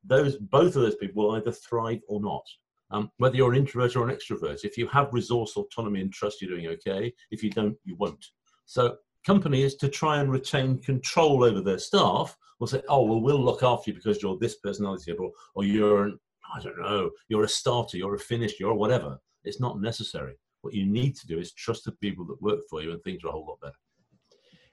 those 0.04 0.36
both 0.36 0.76
of 0.76 0.82
those 0.82 0.94
people 0.96 1.26
will 1.26 1.36
either 1.36 1.52
thrive 1.52 2.00
or 2.08 2.20
not. 2.20 2.44
Um, 2.92 3.10
whether 3.18 3.36
you're 3.36 3.52
an 3.52 3.58
introvert 3.58 3.94
or 3.94 4.08
an 4.08 4.16
extrovert, 4.16 4.64
if 4.64 4.76
you 4.76 4.88
have 4.88 5.12
resource, 5.12 5.56
autonomy, 5.56 6.00
and 6.00 6.12
trust, 6.12 6.40
you're 6.40 6.50
doing 6.50 6.66
okay. 6.68 7.12
If 7.30 7.42
you 7.42 7.50
don't, 7.50 7.76
you 7.84 7.94
won't. 7.96 8.24
So 8.66 8.96
companies 9.26 9.74
to 9.76 9.88
try 9.88 10.20
and 10.20 10.30
retain 10.30 10.78
control 10.78 11.44
over 11.44 11.60
their 11.60 11.78
staff 11.78 12.36
will 12.58 12.66
say, 12.66 12.82
oh, 12.88 13.04
well, 13.04 13.20
we'll 13.20 13.42
look 13.42 13.62
after 13.62 13.90
you 13.90 13.94
because 13.94 14.22
you're 14.22 14.38
this 14.38 14.56
personality 14.56 15.12
or, 15.12 15.30
or 15.54 15.64
you're, 15.64 16.04
an, 16.04 16.18
I 16.54 16.60
don't 16.60 16.78
know, 16.78 17.10
you're 17.28 17.44
a 17.44 17.48
starter, 17.48 17.96
you're 17.96 18.14
a 18.14 18.18
finished, 18.18 18.60
you're 18.60 18.74
whatever. 18.74 19.18
It's 19.44 19.60
not 19.60 19.80
necessary. 19.80 20.34
What 20.62 20.74
you 20.74 20.86
need 20.86 21.16
to 21.16 21.26
do 21.26 21.38
is 21.38 21.52
trust 21.52 21.84
the 21.84 21.92
people 21.92 22.26
that 22.26 22.42
work 22.42 22.60
for 22.68 22.82
you 22.82 22.92
and 22.92 23.02
things 23.02 23.24
are 23.24 23.28
a 23.28 23.32
whole 23.32 23.46
lot 23.46 23.60
better. 23.60 23.74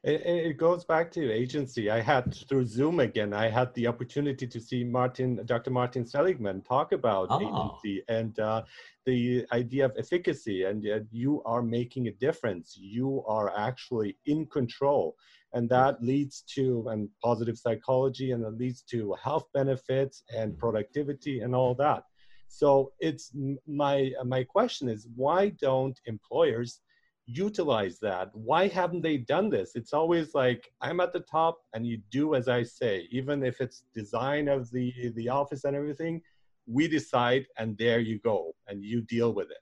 It, 0.07 0.21
it, 0.25 0.57
goes 0.57 0.86
back 0.86 1.12
to 1.12 1.31
agency. 1.33 1.92
I 1.92 2.00
had 2.00 2.33
through 2.33 2.65
Zoom 2.65 3.01
again. 3.01 3.33
I 3.33 3.50
had 3.50 3.74
the 3.74 3.88
opportunity 3.88 4.48
to 4.48 4.57
see 4.57 4.86
Martin, 4.86 5.42
Dr. 5.45 5.69
Martin 5.69 6.06
Seligman, 6.06 6.62
talk 6.62 6.94
about 6.94 7.27
oh. 7.30 7.42
agency 7.42 8.04
and 8.07 8.39
uh, 8.39 8.63
the 9.06 9.45
idea 9.51 9.83
of 9.83 9.92
efficacy. 9.98 10.63
And 10.63 10.88
uh, 10.88 11.00
you 11.12 11.44
are 11.44 11.62
making 11.62 12.07
a 12.07 12.13
difference. 12.13 12.77
You 12.80 13.21
are 13.27 13.51
actually 13.57 14.18
in 14.25 14.45
control, 14.45 15.18
and 15.51 15.68
that 15.71 16.01
leads 16.01 16.42
to 16.56 16.88
and 16.88 17.09
positive 17.21 17.57
psychology, 17.57 18.31
and 18.31 18.45
it 18.45 18.57
leads 18.57 18.83
to 18.83 19.13
health 19.21 19.50
benefits 19.54 20.24
and 20.33 20.57
productivity 20.57 21.42
and 21.42 21.54
all 21.54 21.75
that. 21.75 22.04
So 22.48 22.94
it's 23.01 23.33
my 23.68 24.13
my 24.25 24.45
question 24.45 24.88
is 24.88 25.06
why 25.18 25.50
don't 25.50 26.00
employers 26.06 26.80
utilize 27.27 28.00
that. 28.00 28.29
Why 28.33 28.68
haven't 28.68 29.01
they 29.01 29.18
done 29.18 29.50
this? 29.50 29.75
It's 29.75 29.94
always 29.94 30.33
like 30.33 30.71
I'm 30.81 31.00
at 31.01 31.13
the 31.13 31.19
top 31.19 31.59
and 31.74 31.85
you 31.85 32.00
do 32.09 32.35
as 32.35 32.47
I 32.47 32.63
say, 32.63 33.07
even 33.12 33.44
if 33.44 33.62
it's 33.62 33.83
design 33.94 34.47
of 34.47 34.71
the 34.71 35.12
the 35.15 35.29
office 35.29 35.65
and 35.65 35.75
everything, 35.75 36.21
we 36.65 36.88
decide 36.88 37.45
and 37.57 37.77
there 37.77 38.00
you 38.00 38.19
go 38.19 38.56
and 38.68 38.83
you 38.83 39.01
deal 39.01 39.33
with 39.33 39.51
it. 39.51 39.57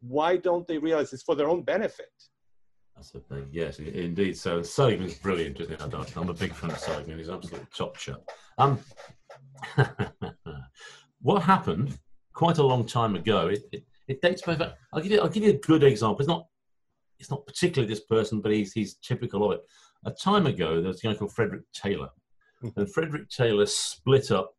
Why 0.00 0.36
don't 0.36 0.66
they 0.66 0.78
realize 0.78 1.12
it's 1.12 1.22
for 1.22 1.36
their 1.36 1.48
own 1.48 1.62
benefit? 1.62 2.12
That's 2.96 3.10
the 3.10 3.20
thing. 3.20 3.48
Yes, 3.52 3.78
indeed. 3.78 4.36
So 4.36 4.62
Seligman's 4.62 5.14
brilliant, 5.14 5.60
isn't 5.60 5.72
it? 5.72 6.16
I'm 6.16 6.28
a 6.28 6.34
big 6.34 6.54
fan 6.54 6.70
of 6.70 6.78
Seligman. 6.78 7.18
He's 7.18 7.30
absolutely 7.30 7.66
top 7.74 7.96
shot. 7.96 8.22
Um, 8.58 8.78
what 11.22 11.42
happened 11.42 11.98
quite 12.32 12.58
a 12.58 12.62
long 12.62 12.86
time 12.86 13.16
ago? 13.16 13.48
It, 13.48 13.62
it, 13.72 13.84
it 14.08 14.22
dates 14.22 14.42
back. 14.42 14.60
I'll 14.92 15.00
give 15.00 15.12
you. 15.12 15.20
I'll 15.20 15.28
give 15.28 15.42
you 15.42 15.50
a 15.50 15.58
good 15.58 15.82
example. 15.84 16.18
It's 16.20 16.28
not 16.28 16.46
it's 17.22 17.30
not 17.30 17.46
particularly 17.46 17.88
this 17.88 18.04
person, 18.04 18.40
but 18.40 18.50
he's, 18.50 18.72
he's 18.72 18.94
typical 18.94 19.44
of 19.44 19.52
it. 19.52 19.60
A 20.06 20.10
time 20.10 20.46
ago, 20.46 20.80
there 20.80 20.88
was 20.88 20.98
a 21.04 21.06
guy 21.06 21.14
called 21.14 21.32
Frederick 21.32 21.62
Taylor. 21.72 22.08
Hmm. 22.60 22.68
and 22.76 22.92
Frederick 22.92 23.28
Taylor 23.28 23.66
split 23.66 24.32
up 24.32 24.56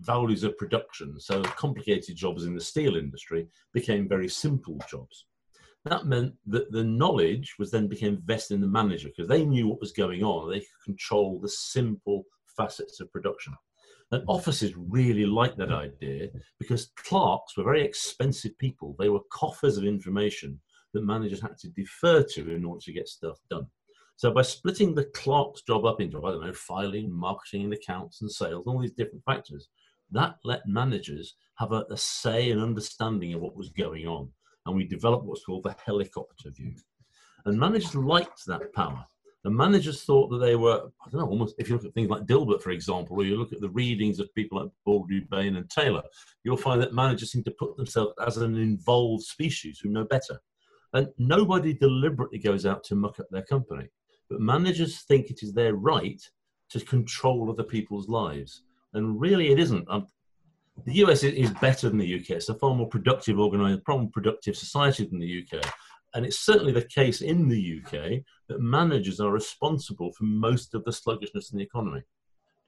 values 0.00 0.44
of 0.44 0.56
production. 0.56 1.18
So 1.18 1.42
complicated 1.42 2.14
jobs 2.14 2.44
in 2.44 2.54
the 2.54 2.60
steel 2.60 2.94
industry 2.96 3.48
became 3.72 4.08
very 4.08 4.28
simple 4.28 4.78
jobs. 4.88 5.26
That 5.84 6.06
meant 6.06 6.34
that 6.46 6.70
the 6.70 6.84
knowledge 6.84 7.56
was 7.58 7.72
then 7.72 7.88
became 7.88 8.22
vested 8.24 8.54
in 8.54 8.60
the 8.60 8.68
manager 8.68 9.08
because 9.08 9.28
they 9.28 9.44
knew 9.44 9.66
what 9.66 9.80
was 9.80 9.92
going 9.92 10.22
on. 10.22 10.50
They 10.50 10.60
could 10.60 10.84
control 10.84 11.40
the 11.40 11.48
simple 11.48 12.24
facets 12.56 13.00
of 13.00 13.12
production. 13.12 13.54
And 14.12 14.22
offices 14.28 14.74
really 14.76 15.26
liked 15.26 15.58
that 15.58 15.72
idea 15.72 16.28
because 16.60 16.92
clerks 16.94 17.56
were 17.56 17.64
very 17.64 17.84
expensive 17.84 18.56
people. 18.58 18.94
They 19.00 19.08
were 19.08 19.20
coffers 19.32 19.76
of 19.76 19.84
information 19.84 20.60
that 20.94 21.04
managers 21.04 21.42
had 21.42 21.58
to 21.58 21.68
defer 21.68 22.22
to 22.22 22.50
in 22.54 22.64
order 22.64 22.80
to 22.80 22.92
get 22.92 23.08
stuff 23.08 23.38
done. 23.50 23.66
So 24.16 24.30
by 24.30 24.42
splitting 24.42 24.94
the 24.94 25.04
clerk's 25.06 25.62
job 25.62 25.84
up 25.84 26.00
into, 26.00 26.24
I 26.24 26.30
don't 26.30 26.46
know, 26.46 26.52
filing, 26.52 27.12
marketing, 27.12 27.64
and 27.64 27.74
accounts 27.74 28.22
and 28.22 28.30
sales, 28.30 28.64
all 28.66 28.80
these 28.80 28.92
different 28.92 29.24
factors, 29.24 29.68
that 30.12 30.36
let 30.44 30.66
managers 30.66 31.34
have 31.56 31.72
a, 31.72 31.84
a 31.90 31.96
say 31.96 32.50
and 32.50 32.60
understanding 32.60 33.34
of 33.34 33.40
what 33.40 33.56
was 33.56 33.70
going 33.70 34.06
on. 34.06 34.30
And 34.66 34.76
we 34.76 34.86
developed 34.86 35.26
what's 35.26 35.44
called 35.44 35.64
the 35.64 35.76
helicopter 35.84 36.50
view. 36.50 36.74
And 37.44 37.58
managers 37.58 37.94
liked 37.94 38.46
that 38.46 38.72
power. 38.72 39.04
The 39.42 39.50
managers 39.50 40.04
thought 40.04 40.28
that 40.30 40.38
they 40.38 40.56
were, 40.56 40.88
I 41.04 41.10
don't 41.10 41.20
know, 41.20 41.28
almost, 41.28 41.56
if 41.58 41.68
you 41.68 41.74
look 41.74 41.84
at 41.84 41.92
things 41.92 42.08
like 42.08 42.24
Dilbert, 42.24 42.62
for 42.62 42.70
example, 42.70 43.16
or 43.16 43.24
you 43.24 43.36
look 43.36 43.52
at 43.52 43.60
the 43.60 43.68
readings 43.68 44.18
of 44.18 44.34
people 44.34 44.58
like 44.58 44.70
Baldry, 44.86 45.26
Bain, 45.30 45.56
and 45.56 45.68
Taylor, 45.68 46.02
you'll 46.44 46.56
find 46.56 46.80
that 46.80 46.94
managers 46.94 47.32
seem 47.32 47.44
to 47.44 47.50
put 47.50 47.76
themselves 47.76 48.14
as 48.26 48.38
an 48.38 48.56
involved 48.56 49.24
species 49.24 49.78
who 49.80 49.90
know 49.90 50.04
better. 50.04 50.40
And 50.94 51.08
nobody 51.18 51.74
deliberately 51.74 52.38
goes 52.38 52.64
out 52.64 52.84
to 52.84 52.94
muck 52.94 53.20
up 53.20 53.26
their 53.30 53.42
company. 53.42 53.88
But 54.30 54.40
managers 54.40 55.02
think 55.02 55.28
it 55.28 55.42
is 55.42 55.52
their 55.52 55.74
right 55.74 56.22
to 56.70 56.80
control 56.80 57.50
other 57.50 57.64
people's 57.64 58.08
lives. 58.08 58.62
And 58.94 59.20
really, 59.20 59.50
it 59.50 59.58
isn't. 59.58 59.86
Um, 59.90 60.06
the 60.86 60.94
US 61.04 61.22
is 61.22 61.50
better 61.60 61.88
than 61.88 61.98
the 61.98 62.20
UK. 62.20 62.30
It's 62.30 62.48
a 62.48 62.54
far 62.54 62.74
more 62.74 62.88
productive, 62.88 63.38
organized, 63.38 63.82
far 63.84 63.98
more 63.98 64.10
productive 64.10 64.56
society 64.56 65.04
than 65.04 65.18
the 65.18 65.44
UK. 65.44 65.64
and 66.14 66.24
it's 66.24 66.38
certainly 66.38 66.72
the 66.72 66.82
case 66.82 67.22
in 67.22 67.48
the 67.48 67.80
UK 67.80 68.22
that 68.48 68.60
managers 68.60 69.18
are 69.18 69.32
responsible 69.32 70.12
for 70.12 70.24
most 70.24 70.74
of 70.74 70.84
the 70.84 70.92
sluggishness 70.92 71.50
in 71.50 71.58
the 71.58 71.64
economy. 71.64 72.02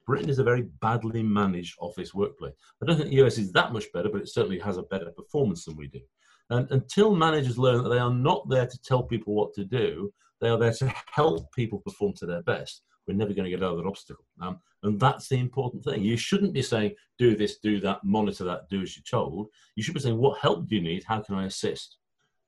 Britain 0.04 0.28
is 0.28 0.40
a 0.40 0.44
very 0.44 0.62
badly 0.80 1.22
managed 1.22 1.76
office 1.80 2.12
workplace. 2.12 2.54
I 2.82 2.86
don't 2.86 2.96
think 2.96 3.10
the 3.10 3.24
US 3.24 3.38
is 3.38 3.52
that 3.52 3.72
much 3.72 3.84
better, 3.92 4.08
but 4.08 4.20
it 4.20 4.28
certainly 4.28 4.58
has 4.60 4.78
a 4.78 4.82
better 4.82 5.10
performance 5.10 5.64
than 5.64 5.76
we 5.76 5.86
do. 5.88 6.00
And 6.50 6.70
until 6.70 7.14
managers 7.14 7.58
learn 7.58 7.82
that 7.82 7.88
they 7.88 7.98
are 7.98 8.12
not 8.12 8.48
there 8.48 8.66
to 8.66 8.82
tell 8.82 9.02
people 9.02 9.34
what 9.34 9.52
to 9.54 9.64
do, 9.64 10.12
they 10.40 10.48
are 10.48 10.58
there 10.58 10.72
to 10.74 10.92
help 11.10 11.52
people 11.52 11.80
perform 11.80 12.12
to 12.14 12.26
their 12.26 12.42
best. 12.42 12.82
We're 13.06 13.14
never 13.14 13.32
going 13.32 13.44
to 13.44 13.50
get 13.50 13.62
over 13.62 13.82
that 13.82 13.88
obstacle. 13.88 14.24
Um, 14.40 14.60
and 14.82 14.98
that's 15.00 15.28
the 15.28 15.38
important 15.38 15.84
thing. 15.84 16.02
You 16.02 16.16
shouldn't 16.16 16.52
be 16.52 16.62
saying, 16.62 16.94
do 17.18 17.36
this, 17.36 17.58
do 17.58 17.80
that, 17.80 18.02
monitor 18.04 18.44
that, 18.44 18.68
do 18.68 18.82
as 18.82 18.96
you're 18.96 19.04
told. 19.08 19.48
You 19.74 19.82
should 19.82 19.94
be 19.94 20.00
saying, 20.00 20.18
what 20.18 20.40
help 20.40 20.68
do 20.68 20.76
you 20.76 20.82
need? 20.82 21.04
How 21.04 21.20
can 21.20 21.36
I 21.36 21.46
assist? 21.46 21.98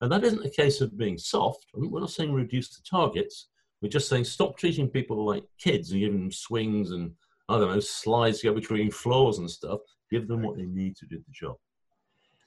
And 0.01 0.11
that 0.13 0.25
isn't 0.25 0.45
a 0.45 0.51
case 0.51 0.81
of 0.81 0.97
being 0.99 1.19
soft. 1.19 1.67
We're 1.75 2.01
not 2.01 2.11
saying 2.11 2.33
reduce 2.33 2.77
the 2.77 2.83
targets. 2.89 3.49
We're 3.81 3.89
just 3.89 4.09
saying 4.09 4.25
stop 4.25 4.57
treating 4.57 4.89
people 4.89 5.25
like 5.25 5.45
kids 5.59 5.91
and 5.91 6.01
giving 6.01 6.21
them 6.21 6.33
swings 6.33 6.91
and, 6.91 7.13
I 7.49 7.59
don't 7.59 7.73
know, 7.73 7.81
slides 7.81 8.41
to 8.41 8.49
go 8.49 8.55
between 8.55 8.91
floors 8.91 9.39
and 9.39 9.51
stuff. 9.51 9.81
Give 10.11 10.27
them 10.27 10.43
what 10.43 10.57
they 10.57 10.67
need 10.67 10.97
to 10.97 11.07
do 11.07 11.17
the 11.17 11.33
job 11.33 11.57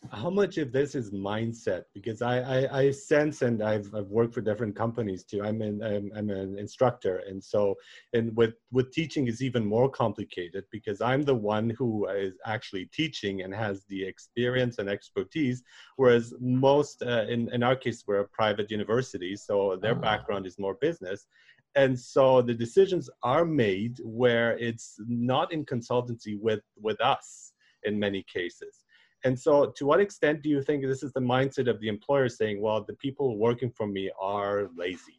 how 0.09 0.31
much 0.31 0.57
of 0.57 0.71
this 0.71 0.95
is 0.95 1.11
mindset? 1.11 1.83
Because 1.93 2.21
I, 2.21 2.39
I, 2.39 2.79
I 2.79 2.91
sense 2.91 3.43
and 3.43 3.61
I've, 3.61 3.93
I've 3.93 4.07
worked 4.07 4.33
for 4.33 4.41
different 4.41 4.75
companies 4.75 5.23
too. 5.23 5.43
I'm 5.43 5.61
an 5.61 5.83
I'm, 5.83 6.11
I'm, 6.15 6.29
an 6.31 6.57
instructor. 6.57 7.21
And 7.27 7.43
so 7.43 7.75
and 8.13 8.35
with 8.35 8.55
with 8.71 8.91
teaching 8.91 9.27
is 9.27 9.43
even 9.43 9.63
more 9.63 9.89
complicated 9.89 10.63
because 10.71 11.01
i'm 11.01 11.21
the 11.21 11.35
one 11.35 11.69
who 11.71 12.07
is 12.07 12.33
actually 12.45 12.85
teaching 12.93 13.41
and 13.41 13.53
has 13.53 13.85
the 13.89 14.03
experience 14.03 14.79
and 14.79 14.89
expertise. 14.89 15.61
Whereas 15.97 16.33
most 16.39 17.03
uh, 17.03 17.25
in, 17.29 17.53
in 17.53 17.61
our 17.61 17.75
case 17.75 18.03
we're 18.07 18.21
a 18.21 18.27
private 18.27 18.71
university 18.71 19.35
so 19.35 19.77
their 19.81 19.95
oh. 19.95 20.01
background 20.01 20.47
is 20.47 20.57
more 20.57 20.77
business. 20.81 21.27
And 21.75 21.97
so 21.97 22.41
the 22.41 22.53
decisions 22.53 23.09
are 23.23 23.45
made 23.45 23.99
where 24.03 24.57
it's 24.57 24.95
not 25.07 25.53
in 25.53 25.63
consultancy 25.63 26.39
with 26.39 26.61
with 26.81 26.99
us 27.01 27.53
in 27.83 27.99
many 27.99 28.23
cases 28.23 28.83
and 29.23 29.39
so, 29.39 29.67
to 29.75 29.85
what 29.85 29.99
extent 29.99 30.41
do 30.41 30.49
you 30.49 30.61
think 30.61 30.83
this 30.83 31.03
is 31.03 31.13
the 31.13 31.19
mindset 31.19 31.69
of 31.69 31.79
the 31.79 31.87
employer 31.87 32.27
saying, 32.27 32.61
well, 32.61 32.83
the 32.83 32.95
people 32.95 33.37
working 33.37 33.71
for 33.71 33.87
me 33.87 34.09
are 34.19 34.69
lazy? 34.75 35.17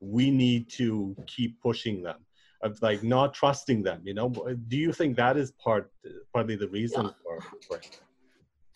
We 0.00 0.30
need 0.30 0.70
to 0.70 1.16
keep 1.26 1.60
pushing 1.60 2.02
them, 2.02 2.24
of 2.62 2.80
like 2.80 3.02
not 3.02 3.34
trusting 3.34 3.82
them. 3.82 4.02
You 4.04 4.14
know, 4.14 4.28
do 4.68 4.76
you 4.76 4.92
think 4.92 5.16
that 5.16 5.36
is 5.36 5.52
part 5.52 5.90
partly 6.32 6.56
the 6.56 6.68
reason 6.68 7.06
yeah. 7.06 7.10
for, 7.22 7.40
for 7.66 7.76
it? 7.78 8.00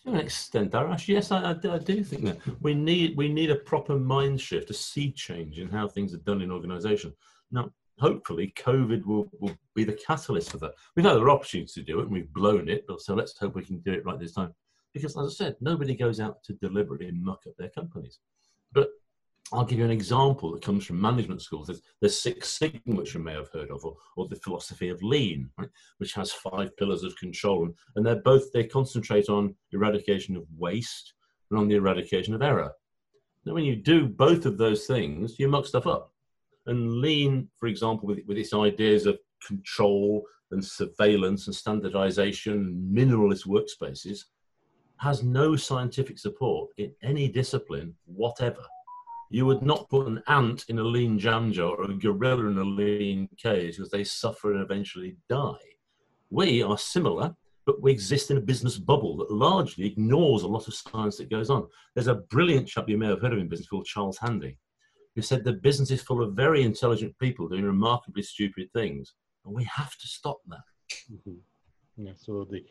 To 0.03 0.11
an 0.11 0.17
extent, 0.17 0.73
Arash, 0.73 1.07
yes, 1.07 1.31
I, 1.31 1.41
I, 1.41 1.51
I, 1.51 1.79
do 1.79 2.03
think 2.03 2.25
that 2.25 2.37
we 2.61 2.75
need 2.75 3.17
we 3.17 3.27
need 3.27 3.49
a 3.49 3.55
proper 3.55 3.97
mind 3.97 4.39
shift, 4.39 4.69
a 4.69 4.73
sea 4.73 5.11
change 5.11 5.57
in 5.57 5.69
how 5.69 5.87
things 5.87 6.13
are 6.13 6.17
done 6.17 6.41
in 6.41 6.51
organisation. 6.51 7.13
Now, 7.51 7.71
hopefully, 7.99 8.53
COVID 8.57 9.05
will, 9.05 9.27
will 9.39 9.55
be 9.73 9.83
the 9.83 9.97
catalyst 10.05 10.51
for 10.51 10.57
that. 10.57 10.73
We've 10.95 11.05
had 11.05 11.15
other 11.15 11.29
opportunities 11.29 11.73
to 11.73 11.81
do 11.81 11.99
it, 11.99 12.03
and 12.03 12.11
we've 12.11 12.31
blown 12.33 12.69
it. 12.69 12.85
But 12.87 13.01
so 13.01 13.15
let's 13.15 13.37
hope 13.37 13.55
we 13.55 13.63
can 13.63 13.79
do 13.79 13.93
it 13.93 14.05
right 14.05 14.19
this 14.19 14.33
time. 14.33 14.53
Because, 14.95 15.17
as 15.17 15.27
I 15.27 15.33
said, 15.33 15.57
nobody 15.59 15.93
goes 15.93 16.21
out 16.21 16.41
to 16.45 16.53
deliberately 16.53 17.11
muck 17.11 17.41
up 17.45 17.53
their 17.57 17.69
companies. 17.69 18.19
But 18.71 18.87
I'll 19.51 19.65
give 19.65 19.77
you 19.77 19.83
an 19.83 19.91
example 19.91 20.53
that 20.53 20.63
comes 20.63 20.85
from 20.85 21.01
management 21.01 21.41
schools. 21.41 21.67
There's, 21.67 21.81
there's 21.99 22.21
Six 22.21 22.47
Sigma, 22.47 22.95
which 22.95 23.13
you 23.13 23.19
may 23.19 23.33
have 23.33 23.49
heard 23.53 23.71
of, 23.71 23.83
or, 23.83 23.97
or 24.15 24.29
the 24.29 24.37
philosophy 24.37 24.87
of 24.87 25.03
lean, 25.03 25.49
right, 25.57 25.67
which 25.97 26.13
has 26.13 26.31
five 26.31 26.75
pillars 26.77 27.03
of 27.03 27.13
control. 27.17 27.69
And, 27.97 28.05
they're 28.05 28.21
both, 28.21 28.53
they 28.53 28.63
concentrate 28.63 29.27
on 29.27 29.53
eradication 29.73 30.37
of 30.37 30.45
waste 30.57 31.13
and 31.51 31.59
on 31.59 31.67
the 31.67 31.75
eradication 31.75 32.33
of 32.33 32.41
error. 32.41 32.71
Now, 33.43 33.53
when 33.53 33.65
you 33.65 33.75
do 33.75 34.07
both 34.07 34.45
of 34.45 34.57
those 34.57 34.85
things, 34.87 35.37
you 35.37 35.49
muck 35.49 35.65
stuff 35.65 35.87
up. 35.87 36.13
And 36.67 37.01
lean, 37.01 37.49
for 37.59 37.67
example, 37.67 38.07
with, 38.07 38.19
with 38.27 38.37
its 38.37 38.53
ideas 38.53 39.05
of 39.07 39.19
control 39.45 40.23
and 40.51 40.63
surveillance 40.63 41.47
and 41.47 41.55
standardization, 41.55 42.89
minimalist 42.91 43.45
workspaces, 43.45 44.19
has 44.97 45.23
no 45.23 45.55
scientific 45.55 46.17
support 46.17 46.69
in 46.77 46.93
any 47.03 47.27
discipline 47.27 47.95
whatever. 48.05 48.63
You 49.29 49.45
would 49.47 49.61
not 49.61 49.89
put 49.89 50.07
an 50.07 50.21
ant 50.27 50.65
in 50.69 50.79
a 50.79 50.83
lean 50.83 51.17
jam 51.19 51.51
jar 51.51 51.75
or 51.75 51.89
a 51.89 51.93
gorilla 51.93 52.45
in 52.45 52.57
a 52.57 52.63
lean 52.63 53.27
cage 53.37 53.77
because 53.77 53.91
they 53.91 54.03
suffer 54.03 54.53
and 54.53 54.61
eventually 54.61 55.17
die. 55.29 55.57
We 56.29 56.61
are 56.63 56.77
similar, 56.77 57.35
but 57.65 57.81
we 57.81 57.91
exist 57.91 58.31
in 58.31 58.37
a 58.37 58.41
business 58.41 58.77
bubble 58.77 59.17
that 59.17 59.31
largely 59.31 59.85
ignores 59.87 60.43
a 60.43 60.47
lot 60.47 60.67
of 60.67 60.75
science 60.75 61.17
that 61.17 61.29
goes 61.29 61.49
on. 61.49 61.67
There's 61.93 62.07
a 62.07 62.15
brilliant 62.15 62.67
chap 62.67 62.87
you 62.87 62.97
may 62.97 63.07
have 63.07 63.21
heard 63.21 63.33
of 63.33 63.39
in 63.39 63.47
business 63.47 63.67
called 63.67 63.85
Charles 63.85 64.17
Handy, 64.19 64.57
who 65.15 65.21
said 65.21 65.43
the 65.43 65.53
business 65.53 65.91
is 65.91 66.01
full 66.01 66.21
of 66.21 66.33
very 66.33 66.61
intelligent 66.63 67.17
people 67.19 67.47
doing 67.47 67.63
remarkably 67.63 68.21
stupid 68.21 68.69
things, 68.73 69.15
and 69.45 69.53
we 69.53 69.63
have 69.63 69.97
to 69.97 70.07
stop 70.07 70.37
that. 70.47 70.59
Mm-hmm. 71.11 71.37
Absolutely. 72.09 72.65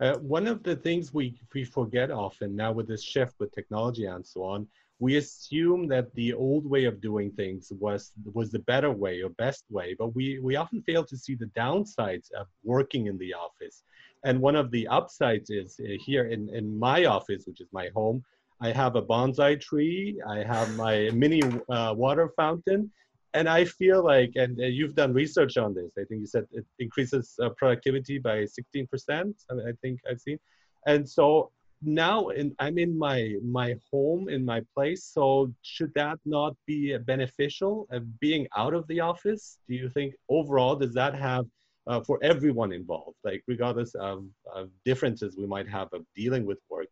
Uh, 0.00 0.14
one 0.18 0.46
of 0.46 0.62
the 0.62 0.76
things 0.76 1.12
we, 1.12 1.40
we 1.52 1.64
forget 1.64 2.10
often 2.10 2.54
now 2.54 2.70
with 2.70 2.86
this 2.86 3.02
shift 3.02 3.34
with 3.40 3.52
technology 3.52 4.04
and 4.04 4.24
so 4.24 4.44
on, 4.44 4.68
we 5.00 5.16
assume 5.16 5.88
that 5.88 6.12
the 6.14 6.32
old 6.32 6.64
way 6.64 6.84
of 6.84 7.00
doing 7.00 7.30
things 7.32 7.72
was 7.78 8.12
was 8.32 8.50
the 8.50 8.58
better 8.60 8.90
way 8.90 9.22
or 9.22 9.30
best 9.30 9.64
way, 9.70 9.94
but 9.98 10.14
we, 10.14 10.38
we 10.40 10.56
often 10.56 10.82
fail 10.82 11.04
to 11.04 11.16
see 11.16 11.34
the 11.34 11.50
downsides 11.56 12.32
of 12.32 12.46
working 12.64 13.06
in 13.06 13.16
the 13.18 13.32
office. 13.34 13.82
And 14.24 14.40
one 14.40 14.56
of 14.56 14.70
the 14.70 14.88
upsides 14.88 15.50
is 15.50 15.80
uh, 15.80 15.92
here 16.04 16.26
in, 16.26 16.48
in 16.48 16.78
my 16.78 17.04
office, 17.04 17.44
which 17.46 17.60
is 17.60 17.68
my 17.72 17.90
home, 17.94 18.24
I 18.60 18.72
have 18.72 18.96
a 18.96 19.02
bonsai 19.02 19.60
tree, 19.60 20.20
I 20.28 20.38
have 20.38 20.76
my 20.76 21.10
mini 21.14 21.42
uh, 21.68 21.94
water 21.96 22.28
fountain, 22.36 22.90
and 23.38 23.48
I 23.48 23.64
feel 23.64 24.00
like, 24.04 24.32
and 24.34 24.58
uh, 24.58 24.64
you've 24.64 24.96
done 24.96 25.12
research 25.12 25.56
on 25.56 25.72
this. 25.72 25.92
I 25.96 26.04
think 26.08 26.20
you 26.22 26.26
said 26.26 26.46
it 26.50 26.66
increases 26.80 27.34
uh, 27.40 27.50
productivity 27.50 28.18
by 28.18 28.36
16%. 28.58 29.34
I 29.50 29.72
think 29.80 30.00
I've 30.10 30.20
seen, 30.20 30.38
and 30.86 31.08
so 31.08 31.52
now 31.80 32.28
in, 32.40 32.46
I'm 32.58 32.78
in 32.78 32.98
my 32.98 33.36
my 33.60 33.76
home 33.92 34.28
in 34.28 34.44
my 34.44 34.60
place. 34.74 35.02
So 35.04 35.52
should 35.62 35.92
that 35.94 36.18
not 36.24 36.52
be 36.66 36.80
beneficial 37.12 37.86
being 38.20 38.48
out 38.56 38.74
of 38.74 38.84
the 38.88 38.98
office? 39.12 39.58
Do 39.68 39.74
you 39.76 39.88
think 39.88 40.14
overall 40.28 40.74
does 40.74 40.94
that 40.94 41.14
have 41.14 41.46
uh, 41.86 42.00
for 42.00 42.18
everyone 42.22 42.72
involved, 42.72 43.18
like 43.28 43.42
regardless 43.46 43.94
of, 43.94 44.24
of 44.52 44.70
differences 44.84 45.36
we 45.38 45.46
might 45.46 45.68
have 45.68 45.88
of 45.92 46.02
dealing 46.16 46.44
with 46.44 46.58
work? 46.68 46.88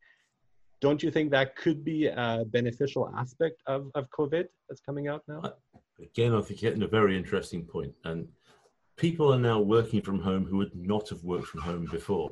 Don't 0.81 1.03
you 1.03 1.11
think 1.11 1.33
that 1.33 1.57
could 1.57 1.85
be 1.85 2.07
a 2.07 2.45
beneficial 2.47 3.05
aspect 3.23 3.57
of, 3.67 3.91
of 3.97 4.05
COVID 4.19 4.47
that's 4.69 4.83
coming 4.89 5.09
out 5.09 5.23
now? 5.27 5.43
Again, 6.01 6.35
I 6.35 6.41
think 6.41 6.63
you're 6.63 6.71
getting 6.71 6.85
a 6.85 6.89
very 6.89 7.17
interesting 7.17 7.65
point. 7.65 7.93
And 8.05 8.29
people 8.97 9.33
are 9.33 9.39
now 9.39 9.61
working 9.61 10.03
from 10.03 10.21
home 10.21 10.45
who 10.45 10.59
would 10.59 10.75
not 10.75 11.09
have 11.09 11.23
worked 11.25 11.49
from 11.49 11.61
home 11.61 11.89
before. 11.91 12.31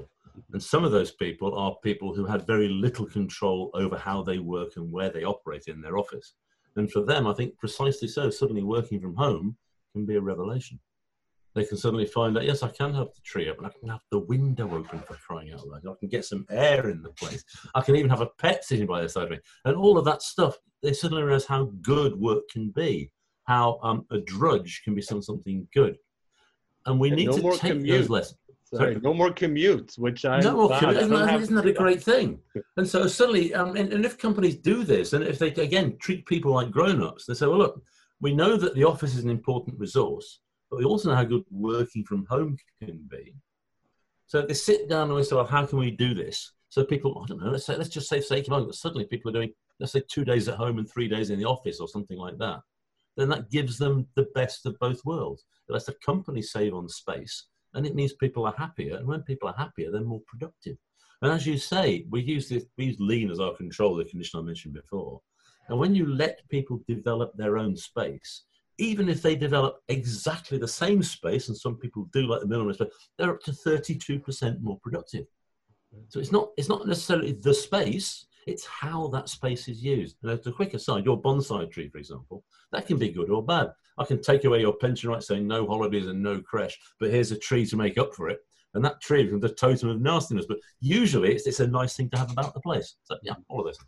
And 0.53 0.63
some 0.63 0.85
of 0.85 0.93
those 0.93 1.13
people 1.13 1.57
are 1.57 1.77
people 1.83 2.15
who 2.15 2.25
had 2.25 2.47
very 2.47 2.69
little 2.69 3.07
control 3.07 3.71
over 3.75 3.97
how 3.97 4.23
they 4.23 4.39
work 4.39 4.77
and 4.77 4.91
where 4.91 5.11
they 5.11 5.25
operate 5.25 5.69
in 5.69 5.81
their 5.81 5.97
office. 5.97 6.35
And 6.77 6.91
for 6.91 7.03
them, 7.03 7.27
I 7.27 7.35
think 7.35 7.57
precisely 7.59 8.09
so, 8.09 8.31
suddenly 8.31 8.63
working 8.63 9.01
from 9.01 9.15
home 9.15 9.57
can 9.93 10.07
be 10.07 10.17
a 10.17 10.21
revelation. 10.21 10.81
They 11.55 11.65
can 11.65 11.77
suddenly 11.77 12.07
find 12.07 12.37
out, 12.37 12.45
yes, 12.45 12.65
I 12.65 12.69
can 12.69 12.93
have 12.95 13.15
the 13.15 13.21
tree 13.23 13.49
up 13.49 13.59
and 13.59 13.67
I 13.69 13.71
can 13.79 13.89
have 13.89 14.01
the 14.11 14.19
window 14.19 14.65
open 14.75 14.99
for 15.01 15.15
crying 15.15 15.53
out 15.53 15.65
loud. 15.69 15.87
I 15.87 15.95
can 16.01 16.09
get 16.09 16.25
some 16.25 16.45
air 16.51 16.89
in 16.89 17.01
the 17.01 17.11
place. 17.11 17.45
I 17.77 17.81
can 17.81 17.95
even 17.95 18.11
have 18.11 18.23
a 18.23 18.31
pet 18.39 18.65
sitting 18.65 18.87
by 18.87 19.03
the 19.03 19.09
side 19.09 19.25
of 19.25 19.31
me. 19.31 19.39
And 19.65 19.77
all 19.77 19.97
of 19.97 20.05
that 20.07 20.23
stuff, 20.23 20.59
they 20.83 20.93
suddenly 20.93 21.23
realize 21.23 21.47
how 21.47 21.71
good 21.81 22.19
work 22.19 22.49
can 22.51 22.71
be 22.71 23.13
how 23.45 23.79
um, 23.83 24.07
a 24.11 24.19
drudge 24.19 24.83
can 24.85 24.95
be 24.95 25.03
something 25.03 25.67
good. 25.75 25.97
And 26.87 26.99
we 26.99 27.09
and 27.09 27.17
need 27.17 27.27
no 27.29 27.37
to 27.37 27.59
take 27.59 27.73
commute. 27.73 28.01
those 28.01 28.11
lessons. 28.11 28.39
Sorry, 28.73 28.97
no 28.97 29.15
more 29.15 29.31
commutes, 29.31 29.99
which 29.99 30.25
I 30.25 30.41
no 30.41 30.57
more 30.57 30.71
commutes. 30.71 31.03
Isn't, 31.03 31.11
that, 31.11 31.41
isn't 31.41 31.55
that 31.55 31.67
a 31.67 31.73
great 31.73 32.03
thing? 32.03 32.41
And 32.77 32.89
so 32.89 33.07
suddenly, 33.07 33.55
um, 33.55 33.77
and, 33.77 33.93
and 33.93 34.05
if 34.05 34.19
companies 34.19 34.57
do 34.57 34.83
this, 34.83 35.13
and 35.13 35.23
if 35.23 35.39
they 35.39 35.49
again 35.49 35.97
treat 36.01 36.27
people 36.27 36.53
like 36.53 36.73
grown-ups, 36.73 37.27
they 37.27 37.35
say, 37.35 37.47
well, 37.47 37.59
look, 37.59 37.83
we 38.21 38.35
know 38.35 38.57
that 38.57 38.75
the 38.75 38.85
office 38.85 39.15
is 39.15 39.23
an 39.23 39.31
important 39.31 39.79
resource, 39.79 40.41
but 40.71 40.79
we 40.79 40.85
also 40.85 41.09
know 41.11 41.17
how 41.17 41.25
good 41.25 41.45
working 41.51 42.05
from 42.05 42.27
home 42.27 42.57
can 42.83 43.07
be. 43.09 43.35
So 44.27 44.43
they 44.43 44.55
sit 44.55 44.89
down 44.89 45.11
and 45.11 45.19
they 45.19 45.23
say, 45.23 45.37
well, 45.37 45.47
how 45.47 45.67
can 45.67 45.79
we 45.79 45.93
do 45.93 46.15
this? 46.15 46.53
So 46.71 46.85
people, 46.85 47.23
I 47.23 47.27
don't 47.29 47.45
know, 47.45 47.51
let's 47.51 47.67
say, 47.67 47.77
let's 47.77 47.91
just 47.91 48.09
say 48.09 48.23
argument, 48.29 48.75
suddenly 48.75 49.05
people 49.05 49.31
are 49.31 49.35
doing, 49.35 49.53
let's 49.79 49.93
say 49.93 50.03
two 50.09 50.25
days 50.25 50.49
at 50.49 50.57
home 50.57 50.79
and 50.79 50.91
three 50.91 51.07
days 51.07 51.31
in 51.31 51.39
the 51.39 51.45
office 51.45 51.79
or 51.79 51.87
something 51.87 52.19
like 52.19 52.39
that 52.39 52.61
then 53.17 53.29
that 53.29 53.51
gives 53.51 53.79
them 53.79 54.07
the 54.17 54.27
best 54.35 54.67
of 54.67 54.79
both 54.79 55.05
worlds. 55.05 55.45
It 55.69 55.73
lets 55.73 55.87
the 55.87 55.95
company 56.05 56.43
save 56.43 56.75
on 56.75 56.89
space, 56.89 57.47
and 57.75 57.87
it 57.87 57.95
means 57.95 58.13
people 58.15 58.47
are 58.47 58.55
happier. 58.57 58.97
And 58.97 59.07
when 59.07 59.23
people 59.23 59.49
are 59.49 59.57
happier, 59.57 59.91
they're 59.91 60.03
more 60.03 60.23
productive. 60.27 60.77
And 61.23 61.33
as 61.33 61.47
you 61.47 61.57
say, 61.57 62.07
we 62.11 62.23
use 62.23 62.49
this, 62.49 62.65
we 62.77 62.87
use 62.87 62.97
lean 63.01 63.31
as 63.31 63.41
our 63.41 63.55
control, 63.55 63.95
the 63.95 64.05
condition 64.05 64.41
I 64.41 64.43
mentioned 64.43 64.75
before. 64.75 65.21
And 65.69 65.79
when 65.79 65.95
you 65.95 66.07
let 66.07 66.47
people 66.51 66.83
develop 66.87 67.33
their 67.35 67.57
own 67.57 67.77
space, 67.77 68.43
even 68.79 69.09
if 69.09 69.23
they 69.23 69.37
develop 69.37 69.81
exactly 69.89 70.59
the 70.59 70.69
same 70.69 71.03
space, 71.03 71.49
and 71.49 71.57
some 71.57 71.77
people 71.77 72.09
do 72.13 72.27
like 72.27 72.41
the 72.41 72.47
minimalist, 72.47 72.79
but 72.79 72.91
they're 73.17 73.31
up 73.31 73.41
to 73.43 73.53
32% 73.53 74.61
more 74.61 74.79
productive. 74.83 75.27
So 76.09 76.19
it's 76.19 76.33
not 76.33 76.51
it's 76.57 76.69
not 76.69 76.87
necessarily 76.87 77.33
the 77.33 77.55
space, 77.55 78.27
It's 78.47 78.67
how 78.67 79.09
that 79.09 79.29
space 79.29 79.69
is 79.69 79.83
used. 79.83 80.17
And 80.23 80.33
as 80.33 80.47
a 80.47 80.53
quick 80.53 80.75
aside, 80.75 81.05
your 81.05 81.21
bonsai 81.21 81.71
tree, 81.71 81.89
for 81.89 81.99
example, 81.99 82.45
that 82.73 82.87
can 82.87 82.99
be 82.99 83.11
good 83.11 83.31
or 83.31 83.45
bad. 83.45 83.69
I 83.99 84.05
can 84.05 84.21
take 84.21 84.45
away 84.45 84.61
your 84.61 84.77
pension 84.77 85.11
rights, 85.11 85.29
saying 85.29 85.47
no 85.47 85.67
holidays 85.67 86.07
and 86.07 86.23
no 86.23 86.41
creche, 86.41 86.79
but 86.99 87.11
here's 87.11 87.33
a 87.33 87.39
tree 87.39 87.65
to 87.67 87.77
make 87.77 87.99
up 87.99 88.15
for 88.15 88.29
it. 88.29 88.41
And 88.75 88.85
that 88.85 89.01
tree 89.01 89.25
becomes 89.25 89.43
the 89.43 89.51
totem 89.51 89.89
of 89.89 90.01
nastiness. 90.01 90.47
But 90.47 90.59
usually 90.81 91.33
it's, 91.33 91.47
it's 91.47 91.61
a 91.61 91.67
nice 91.67 91.97
thing 91.97 92.11
to 92.11 92.19
have 92.19 92.33
about 92.33 92.55
the 92.55 92.61
place. 92.61 92.97
So, 93.05 93.17
yeah, 93.23 93.35
all 93.49 93.61
of 93.61 93.67
this. 93.67 93.79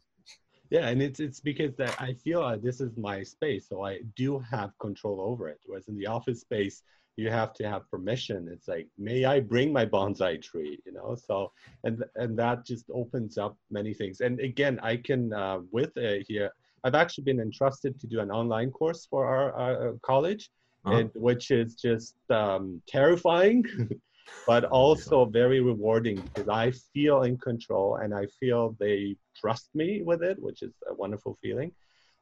Yeah, 0.71 0.89
and 0.89 1.01
it's 1.01 1.21
it's 1.21 1.39
because 1.39 1.77
that 1.77 1.95
I 2.01 2.15
feel 2.15 2.43
uh, 2.43 2.57
this 2.57 2.81
is 2.81 2.97
my 2.97 3.23
space, 3.23 3.69
so 3.69 3.85
I 3.85 4.01
do 4.17 4.41
have 4.51 4.77
control 4.81 5.21
over 5.21 5.49
it. 5.49 5.61
Whereas 5.65 5.87
in 5.87 5.97
the 5.97 6.09
office 6.09 6.41
space, 6.41 6.83
you 7.17 7.31
have 7.31 7.55
to 7.55 7.69
have 7.69 7.91
permission. 7.91 8.49
It's 8.53 8.69
like, 8.69 8.87
may 8.99 9.25
I 9.25 9.41
bring 9.41 9.73
my 9.73 9.87
bonsai 9.87 10.41
tree? 10.43 10.79
You 10.85 10.93
know, 10.93 11.17
so 11.17 11.53
and 11.85 12.05
and 12.17 12.39
that 12.39 12.65
just 12.65 12.87
opens 12.93 13.39
up 13.39 13.57
many 13.71 13.95
things. 13.95 14.21
And 14.21 14.39
again, 14.41 14.79
I 14.83 14.97
can 14.97 15.33
uh, 15.33 15.61
with 15.73 15.97
uh, 15.97 16.23
here, 16.29 16.51
I've 16.85 16.95
actually 16.95 17.25
been 17.25 17.41
entrusted 17.41 17.99
to 18.01 18.07
do 18.07 18.21
an 18.21 18.31
online 18.31 18.71
course 18.71 19.07
for 19.11 19.27
our, 19.27 19.53
our 19.55 19.95
college, 20.03 20.51
uh-huh. 20.85 20.97
and 20.97 21.11
which 21.15 21.51
is 21.51 21.75
just 21.75 22.17
um, 22.31 22.83
terrifying. 22.87 23.65
but 24.45 24.65
also 24.65 25.25
very 25.25 25.61
rewarding 25.61 26.17
because 26.21 26.49
I 26.49 26.73
feel 26.93 27.23
in 27.23 27.39
control 27.39 27.97
and 28.03 28.13
I 28.13 28.27
feel 28.41 28.77
they 28.81 29.15
trust 29.37 29.69
me 29.73 30.03
with 30.03 30.21
it, 30.23 30.37
which 30.43 30.63
is 30.63 30.73
a 30.91 30.95
wonderful 30.95 31.39
feeling. 31.41 31.71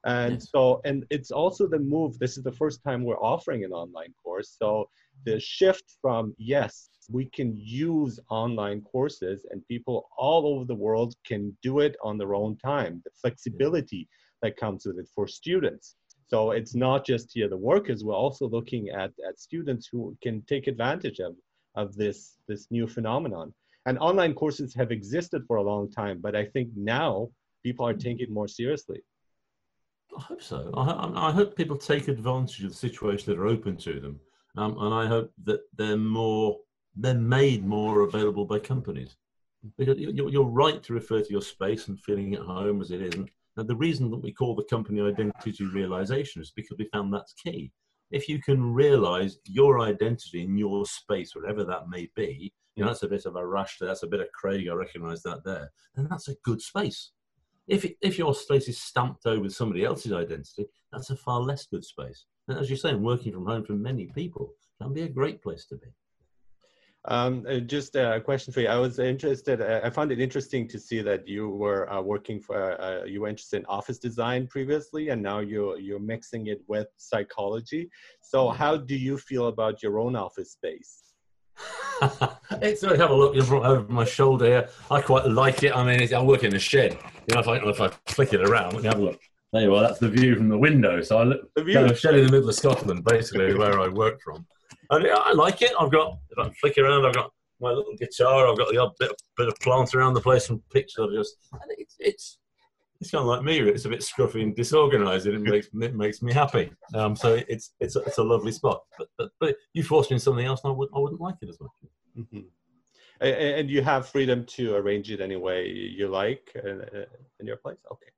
And 0.04 0.42
so, 0.42 0.82
and 0.84 1.06
it's 1.11 1.30
also 1.30 1.66
the 1.66 1.78
move. 1.78 2.18
This 2.18 2.37
is 2.37 2.44
the 2.44 2.52
first 2.52 2.82
time 2.84 3.04
we're 3.04 3.16
offering 3.16 3.64
an 3.64 3.73
online 3.73 4.12
course. 4.23 4.54
So 4.61 4.88
the 5.25 5.40
shift 5.40 5.96
from, 6.02 6.34
yes, 6.37 6.90
we 7.11 7.26
can 7.26 7.56
use 7.56 8.20
online 8.30 8.82
courses 8.82 9.46
and 9.50 9.66
people 9.66 10.08
all 10.18 10.46
over 10.46 10.64
the 10.66 10.75
world 10.75 11.14
can 11.26 11.56
do 11.62 11.80
it 11.80 11.96
on 12.02 12.18
their 12.18 12.34
own 12.34 12.56
time, 12.56 13.00
the 13.04 13.11
flexibility 13.20 14.08
that 14.42 14.56
comes 14.56 14.84
with 14.84 14.99
it 14.99 15.08
for 15.14 15.26
students. 15.26 15.96
So 16.26 16.50
it's 16.50 16.75
not 16.75 17.06
just 17.06 17.30
here 17.32 17.49
the 17.49 17.56
workers, 17.56 18.04
we're 18.04 18.14
also 18.14 18.49
looking 18.49 18.90
at, 18.90 19.12
at 19.26 19.40
students 19.40 19.88
who 19.90 20.16
can 20.23 20.42
take 20.42 20.66
advantage 20.66 21.18
of, 21.18 21.34
of 21.76 21.94
this, 21.96 22.37
this 22.49 22.66
new 22.70 22.87
phenomenon. 22.87 23.54
And 23.87 23.99
online 23.99 24.34
courses 24.34 24.75
have 24.75 24.90
existed 24.90 25.44
for 25.46 25.56
a 25.56 25.62
long 25.62 25.90
time, 25.90 26.18
but 26.20 26.34
I 26.34 26.46
think 26.46 26.70
now 26.75 27.28
people 27.62 27.87
are 27.87 27.92
mm-hmm. 27.92 28.00
taking 28.00 28.20
it 28.20 28.30
more 28.30 28.49
seriously. 28.49 29.00
I 30.16 30.23
hope 30.23 30.42
so. 30.42 30.71
I, 30.75 31.28
I, 31.28 31.33
hope 31.33 31.56
people 31.56 31.76
take 31.76 32.09
advantage 32.09 32.62
of 32.62 32.71
the 32.71 32.76
situations 32.76 33.25
that 33.26 33.38
are 33.38 33.47
open 33.47 33.76
to 33.78 34.00
them, 34.00 34.21
um, 34.56 34.76
and 34.78 34.94
I 34.94 35.06
hope 35.06 35.33
that 35.44 35.61
they're 35.76 35.97
more 35.97 36.59
they're 36.97 37.14
made 37.14 37.64
more 37.64 38.02
available 38.02 38.44
by 38.44 38.59
companies. 38.59 39.16
Because 39.78 39.99
you're, 39.99 40.28
you're 40.28 40.44
right 40.44 40.83
to 40.83 40.92
refer 40.92 41.23
to 41.23 41.30
your 41.30 41.42
space 41.42 41.88
and 41.88 41.99
feeling 41.99 42.35
at 42.35 42.42
home 42.42 42.80
as 42.80 42.90
it 42.90 43.00
isn't. 43.00 43.30
Now, 43.56 43.62
the 43.62 43.76
reason 43.76 44.11
that 44.11 44.23
we 44.23 44.33
call 44.33 44.54
the 44.54 44.64
company 44.64 45.00
identity 45.00 45.64
realization 45.64 46.42
is 46.42 46.52
because 46.54 46.76
we 46.78 46.88
found 46.92 47.12
that's 47.12 47.33
key. 47.33 47.73
If 48.11 48.28
you 48.28 48.40
can 48.40 48.75
realize 48.75 49.38
your 49.44 49.80
identity 49.80 50.42
in 50.42 50.59
your 50.59 50.85
space, 50.87 51.35
whatever 51.35 51.64
that 51.64 51.88
may 51.88 52.09
be, 52.14 52.52
you 52.76 52.83
know, 52.83 52.90
that's 52.90 53.04
a 53.04 53.09
bit 53.09 53.25
of 53.25 53.35
Arash 53.35 53.78
there, 53.78 53.88
that's 53.88 54.02
a 54.02 54.09
bit 54.09 54.21
of 54.21 54.30
Craig, 54.33 54.68
I 54.68 54.75
recognize 54.75 55.23
that 55.23 55.44
there, 55.44 55.71
then 55.94 56.09
that's 56.11 56.28
a 56.28 56.37
good 56.44 56.61
space. 56.61 57.12
If, 57.66 57.90
if 58.02 58.18
your 58.18 58.35
space 58.35 58.68
is 58.68 58.78
stamped 58.78 59.26
over 59.26 59.40
with 59.40 59.54
somebody 59.54 59.85
else's 59.85 60.12
identity, 60.12 60.66
that's 60.92 61.11
a 61.11 61.16
far 61.16 61.40
less 61.40 61.66
good 61.66 61.85
space. 61.85 62.26
And 62.49 62.59
as 62.59 62.68
you're 62.68 62.76
saying, 62.76 63.02
working 63.02 63.33
from 63.33 63.47
home 63.47 63.64
for 63.64 63.73
many 63.73 64.06
people 64.06 64.52
can 64.80 64.92
be 64.92 65.02
a 65.02 65.09
great 65.09 65.42
place 65.42 65.66
to 65.66 65.76
be. 65.76 65.88
Um, 67.06 67.44
uh, 67.49 67.59
just 67.59 67.97
a 67.97 68.21
question 68.25 68.52
for 68.52 68.61
you. 68.61 68.68
I 68.68 68.76
was 68.76 68.99
interested. 68.99 69.61
Uh, 69.61 69.80
I 69.85 69.90
found 69.90 70.11
it 70.11 70.21
interesting 70.21 70.66
to 70.68 70.78
see 70.78 71.02
that 71.02 71.28
you 71.28 71.50
were 71.50 71.90
uh, 71.92 72.00
working 72.00 72.40
for. 72.40 72.80
Uh, 72.80 73.04
you 73.04 73.21
were 73.21 73.28
interested 73.28 73.59
in 73.59 73.66
office 73.66 73.99
design 73.99 74.47
previously, 74.47 75.11
and 75.11 75.23
now 75.23 75.40
you're 75.40 75.78
you're 75.78 76.00
mixing 76.00 76.47
it 76.47 76.62
with 76.66 76.87
psychology. 76.97 77.90
So, 78.23 78.47
mm-hmm. 78.47 78.56
how 78.56 78.78
do 78.78 78.97
you 78.97 79.18
feel 79.18 79.49
about 79.49 79.83
your 79.83 79.99
own 79.99 80.16
office 80.16 80.52
space? 80.52 81.02
It's 82.62 82.84
I 82.84 82.96
have 82.96 83.11
a 83.11 83.14
look 83.14 83.36
over 83.36 83.93
my 83.93 84.04
shoulder 84.04 84.47
here. 84.47 84.69
I 84.90 85.00
quite 85.00 85.26
like 85.26 85.62
it. 85.62 85.75
I 85.75 85.84
mean, 85.84 86.12
I 86.12 86.23
work 86.23 86.45
in 86.45 86.54
a 86.54 86.58
shed. 86.58 86.99
You 87.28 87.34
know, 87.34 87.40
if 87.40 87.49
I 87.49 87.56
if 87.56 87.80
I 87.80 87.88
flick 88.06 88.32
it 88.32 88.40
around, 88.40 88.75
let 88.75 88.82
me 88.82 88.88
have 88.88 88.99
a 88.99 89.04
look. 89.04 89.21
There 89.52 89.62
you 89.62 89.75
are. 89.75 89.82
That's 89.82 90.00
the 90.00 90.08
view 90.08 90.34
from 90.34 90.49
the 90.49 90.58
window. 90.58 91.00
So 91.00 91.19
I 91.19 91.23
look 91.25 91.54
the 91.54 91.62
view. 91.62 91.95
shed 91.95 92.17
in 92.17 92.26
the 92.26 92.32
middle 92.32 92.49
of 92.49 92.54
Scotland, 92.54 93.04
basically 93.04 93.54
where 93.54 93.80
I 93.80 93.88
work 93.88 94.21
from, 94.21 94.47
and 94.90 95.06
I 95.06 95.32
like 95.32 95.62
it. 95.62 95.73
I've 95.78 95.93
got 95.93 96.19
if 96.30 96.38
I 96.38 96.50
flick 96.60 96.76
around, 96.78 97.06
I've 97.06 97.14
got 97.14 97.30
my 97.60 97.71
little 97.71 97.95
guitar. 97.97 98.49
I've 98.49 98.58
got 98.58 98.71
the 98.71 98.78
odd 98.78 98.93
bit 98.99 99.12
bit 99.36 99.49
of 99.49 99.54
plant 99.60 99.95
around 99.95 100.14
the 100.14 100.21
place 100.21 100.50
and 100.50 100.60
pictures. 100.71 101.10
Just 101.14 101.36
it's 101.78 101.97
it's 101.99 102.38
it's 103.00 103.11
kind 103.11 103.23
of 103.23 103.26
like 103.26 103.43
me. 103.43 103.61
It's 103.61 103.85
a 103.85 103.89
bit 103.89 104.00
scruffy 104.00 104.43
and 104.43 104.54
disorganised, 104.54 105.26
and 105.26 105.35
it 105.35 105.50
makes 105.50 105.69
it 105.73 105.95
makes 105.95 106.23
me 106.23 106.33
happy. 106.33 106.73
Um, 106.95 107.15
so 107.17 107.41
it's 107.49 107.73
it's 107.80 107.97
a, 107.97 108.00
it's 108.00 108.19
a 108.19 108.23
lovely 108.23 108.52
spot. 108.52 108.83
But, 108.99 109.09
but 109.19 109.30
but 109.41 109.57
you 109.73 109.83
forced 109.83 110.11
me 110.11 110.17
in 110.17 110.21
something 110.21 110.47
else, 110.47 110.63
and 110.65 110.73
I 110.73 110.76
wouldn't 110.76 110.97
I 110.97 111.00
wouldn't 111.00 111.21
like 111.21 111.37
it 111.43 111.49
as 111.49 111.61
much. 111.61 111.71
Mm-hmm. 112.19 112.41
And 113.21 113.71
you 113.71 113.80
have 113.83 114.09
freedom 114.09 114.45
to 114.47 114.75
arrange 114.75 115.11
it 115.11 115.21
any 115.21 115.37
way 115.37 115.69
you 115.69 116.09
like 116.09 116.50
in, 116.63 116.85
in 117.41 117.47
your 117.47 117.57
place. 117.57 117.78
Okay. 117.91 118.09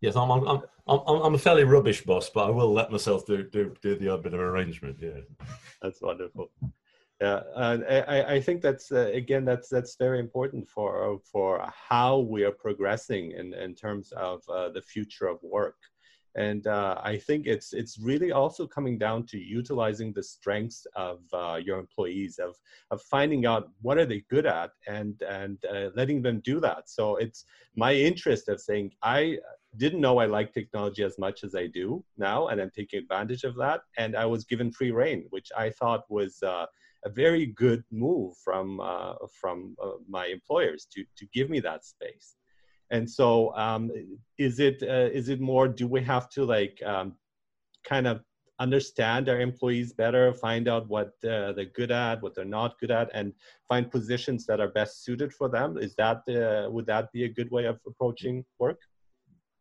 Yes, 0.00 0.16
I'm, 0.16 0.30
I'm, 0.30 0.62
I'm, 0.86 1.00
I'm 1.06 1.34
a 1.34 1.38
fairly 1.38 1.64
rubbish 1.64 2.04
boss, 2.04 2.28
but 2.28 2.46
I 2.46 2.50
will 2.50 2.72
let 2.72 2.92
myself 2.92 3.24
do, 3.24 3.42
do, 3.44 3.74
do 3.80 3.96
the 3.96 4.10
odd 4.10 4.22
bit 4.22 4.34
of 4.34 4.40
arrangement. 4.40 4.98
Yeah. 5.00 5.46
That's 5.80 6.02
wonderful. 6.02 6.50
Yeah, 7.24 7.40
and 7.54 7.84
I, 7.88 8.34
I 8.34 8.40
think 8.40 8.60
that's 8.60 8.92
uh, 8.92 9.10
again 9.22 9.46
that's 9.46 9.70
that's 9.70 9.96
very 9.96 10.20
important 10.20 10.68
for 10.68 11.18
for 11.32 11.66
how 11.90 12.18
we 12.18 12.44
are 12.44 12.52
progressing 12.66 13.24
in 13.40 13.54
in 13.54 13.74
terms 13.74 14.12
of 14.12 14.42
uh, 14.48 14.68
the 14.76 14.82
future 14.82 15.28
of 15.28 15.38
work, 15.42 15.78
and 16.36 16.66
uh, 16.66 17.00
I 17.02 17.16
think 17.16 17.46
it's 17.46 17.72
it's 17.72 17.98
really 17.98 18.32
also 18.32 18.66
coming 18.66 18.98
down 18.98 19.24
to 19.28 19.38
utilizing 19.38 20.12
the 20.12 20.22
strengths 20.22 20.86
of 20.96 21.20
uh, 21.32 21.58
your 21.66 21.78
employees 21.78 22.38
of 22.38 22.56
of 22.90 23.00
finding 23.00 23.46
out 23.46 23.70
what 23.80 23.96
are 23.96 24.08
they 24.12 24.22
good 24.28 24.44
at 24.44 24.72
and 24.86 25.14
and 25.22 25.56
uh, 25.64 25.88
letting 25.94 26.20
them 26.20 26.42
do 26.44 26.60
that. 26.60 26.90
So 26.90 27.16
it's 27.16 27.46
my 27.74 27.94
interest 27.94 28.50
of 28.50 28.60
saying 28.60 28.90
I 29.02 29.38
didn't 29.76 30.02
know 30.02 30.18
I 30.18 30.26
like 30.26 30.52
technology 30.52 31.04
as 31.04 31.18
much 31.18 31.42
as 31.42 31.54
I 31.54 31.68
do 31.68 32.04
now, 32.18 32.48
and 32.48 32.60
I'm 32.60 32.70
taking 32.70 32.98
advantage 32.98 33.44
of 33.44 33.54
that. 33.56 33.80
And 33.96 34.14
I 34.14 34.26
was 34.26 34.44
given 34.44 34.70
free 34.70 34.90
reign, 34.90 35.26
which 35.30 35.48
I 35.56 35.70
thought 35.70 36.02
was 36.10 36.42
uh, 36.42 36.66
a 37.04 37.10
very 37.10 37.46
good 37.46 37.84
move 37.90 38.34
from 38.42 38.80
uh, 38.80 39.14
from 39.40 39.76
uh, 39.82 39.92
my 40.08 40.26
employers 40.26 40.86
to 40.92 41.04
to 41.16 41.26
give 41.32 41.50
me 41.50 41.60
that 41.60 41.84
space. 41.84 42.36
And 42.90 43.10
so, 43.10 43.54
um, 43.56 43.90
is 44.38 44.60
it 44.60 44.82
uh, 44.82 45.10
is 45.12 45.28
it 45.28 45.40
more? 45.40 45.68
Do 45.68 45.86
we 45.86 46.02
have 46.02 46.28
to 46.30 46.44
like 46.44 46.80
um, 46.84 47.14
kind 47.84 48.06
of 48.06 48.22
understand 48.60 49.28
our 49.28 49.40
employees 49.40 49.92
better, 49.92 50.32
find 50.32 50.68
out 50.68 50.88
what 50.88 51.08
uh, 51.24 51.52
they're 51.52 51.74
good 51.74 51.90
at, 51.90 52.22
what 52.22 52.34
they're 52.34 52.44
not 52.44 52.78
good 52.78 52.90
at, 52.90 53.10
and 53.12 53.32
find 53.68 53.90
positions 53.90 54.46
that 54.46 54.60
are 54.60 54.68
best 54.68 55.04
suited 55.04 55.32
for 55.32 55.48
them? 55.48 55.76
Is 55.78 55.94
that 55.96 56.22
uh, 56.28 56.70
would 56.70 56.86
that 56.86 57.10
be 57.12 57.24
a 57.24 57.28
good 57.28 57.50
way 57.50 57.64
of 57.64 57.78
approaching 57.86 58.44
work? 58.58 58.80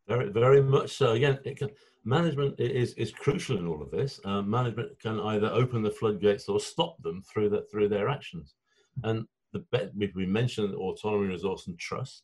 Very, 0.08 0.30
very 0.30 0.62
much 0.62 0.92
so. 0.98 1.14
Again, 1.14 1.40
can, 1.56 1.70
management 2.04 2.60
is, 2.60 2.94
is 2.94 3.12
crucial 3.12 3.58
in 3.58 3.68
all 3.68 3.82
of 3.82 3.92
this. 3.92 4.20
Uh, 4.26 4.42
management 4.42 5.00
can 5.00 5.20
either 5.20 5.48
open 5.48 5.82
the 5.82 5.92
floodgates 5.92 6.50
or 6.50 6.60
stop 6.60 7.02
them 7.02 7.22
through 7.22 7.50
that 7.50 7.70
through 7.72 7.90
their 7.90 8.10
actions. 8.10 8.56
And 9.04 9.26
the 9.54 9.92
we, 9.96 10.12
we 10.16 10.26
mentioned 10.26 10.74
autonomy, 10.76 11.28
resource, 11.28 11.68
and 11.68 11.78
trust. 11.80 12.24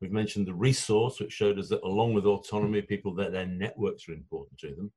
We've 0.00 0.10
mentioned 0.10 0.46
the 0.46 0.54
resource, 0.54 1.20
which 1.20 1.32
showed 1.32 1.58
us 1.58 1.68
that 1.68 1.82
along 1.82 2.14
with 2.14 2.24
autonomy, 2.24 2.80
people 2.82 3.14
that 3.14 3.32
their 3.32 3.46
networks 3.46 4.08
are 4.08 4.12
important 4.12 4.58
to 4.60 4.74
them. 4.74 4.90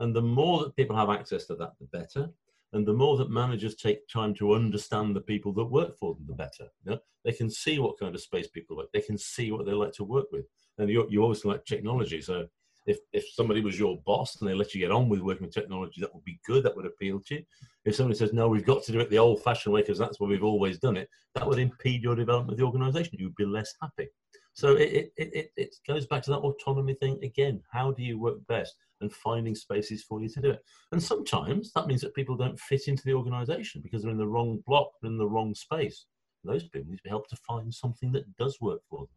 And 0.00 0.14
the 0.14 0.22
more 0.22 0.64
that 0.64 0.76
people 0.76 0.96
have 0.96 1.10
access 1.10 1.44
to 1.46 1.54
that, 1.56 1.74
the 1.78 1.86
better. 1.86 2.30
And 2.72 2.86
the 2.86 2.92
more 2.92 3.16
that 3.16 3.30
managers 3.30 3.74
take 3.74 4.06
time 4.08 4.34
to 4.34 4.54
understand 4.54 5.14
the 5.14 5.20
people 5.20 5.52
that 5.54 5.64
work 5.64 5.98
for 5.98 6.14
them, 6.14 6.24
the 6.26 6.34
better. 6.34 6.68
You 6.84 6.92
know? 6.92 6.98
They 7.24 7.32
can 7.32 7.50
see 7.50 7.78
what 7.78 7.98
kind 7.98 8.14
of 8.14 8.20
space 8.20 8.48
people 8.48 8.76
like. 8.76 8.88
They 8.92 9.00
can 9.00 9.18
see 9.18 9.50
what 9.50 9.66
they 9.66 9.72
like 9.72 9.92
to 9.94 10.04
work 10.04 10.26
with. 10.32 10.46
And 10.80 10.90
you, 10.90 11.06
you 11.10 11.22
obviously 11.22 11.50
like 11.50 11.64
technology. 11.64 12.20
So 12.20 12.46
if, 12.86 12.98
if 13.12 13.24
somebody 13.34 13.60
was 13.60 13.78
your 13.78 13.98
boss 14.06 14.40
and 14.40 14.48
they 14.48 14.54
let 14.54 14.74
you 14.74 14.80
get 14.80 14.90
on 14.90 15.08
with 15.08 15.20
working 15.20 15.46
with 15.46 15.54
technology, 15.54 16.00
that 16.00 16.14
would 16.14 16.24
be 16.24 16.40
good. 16.46 16.62
That 16.64 16.74
would 16.74 16.86
appeal 16.86 17.20
to 17.26 17.34
you. 17.36 17.44
If 17.84 17.94
somebody 17.94 18.18
says, 18.18 18.32
no, 18.32 18.48
we've 18.48 18.64
got 18.64 18.82
to 18.84 18.92
do 18.92 19.00
it 19.00 19.10
the 19.10 19.18
old 19.18 19.42
fashioned 19.42 19.74
way 19.74 19.82
because 19.82 19.98
that's 19.98 20.18
where 20.18 20.30
we've 20.30 20.42
always 20.42 20.78
done 20.78 20.96
it, 20.96 21.08
that 21.34 21.46
would 21.46 21.58
impede 21.58 22.02
your 22.02 22.16
development 22.16 22.52
of 22.52 22.58
the 22.58 22.64
organization. 22.64 23.18
You'd 23.18 23.36
be 23.36 23.44
less 23.44 23.74
happy. 23.80 24.08
So 24.54 24.76
it, 24.76 25.12
it, 25.16 25.34
it, 25.34 25.52
it 25.56 25.76
goes 25.86 26.06
back 26.06 26.22
to 26.24 26.30
that 26.30 26.38
autonomy 26.38 26.94
thing 26.94 27.20
again. 27.22 27.62
How 27.70 27.92
do 27.92 28.02
you 28.02 28.18
work 28.18 28.38
best? 28.48 28.74
And 29.00 29.12
finding 29.12 29.54
spaces 29.54 30.02
for 30.02 30.20
you 30.20 30.28
to 30.28 30.40
do 30.42 30.50
it. 30.50 30.64
And 30.92 31.02
sometimes 31.02 31.72
that 31.72 31.86
means 31.86 32.02
that 32.02 32.14
people 32.14 32.36
don't 32.36 32.58
fit 32.58 32.88
into 32.88 33.02
the 33.04 33.14
organization 33.14 33.80
because 33.82 34.02
they're 34.02 34.10
in 34.10 34.18
the 34.18 34.26
wrong 34.26 34.62
block, 34.66 34.90
in 35.04 35.16
the 35.16 35.28
wrong 35.28 35.54
space. 35.54 36.06
Those 36.44 36.64
people 36.64 36.90
need 36.90 36.98
to 36.98 37.02
be 37.02 37.10
helped 37.10 37.30
to 37.30 37.36
find 37.36 37.72
something 37.72 38.12
that 38.12 38.36
does 38.36 38.60
work 38.60 38.80
for 38.90 39.00
them. 39.00 39.08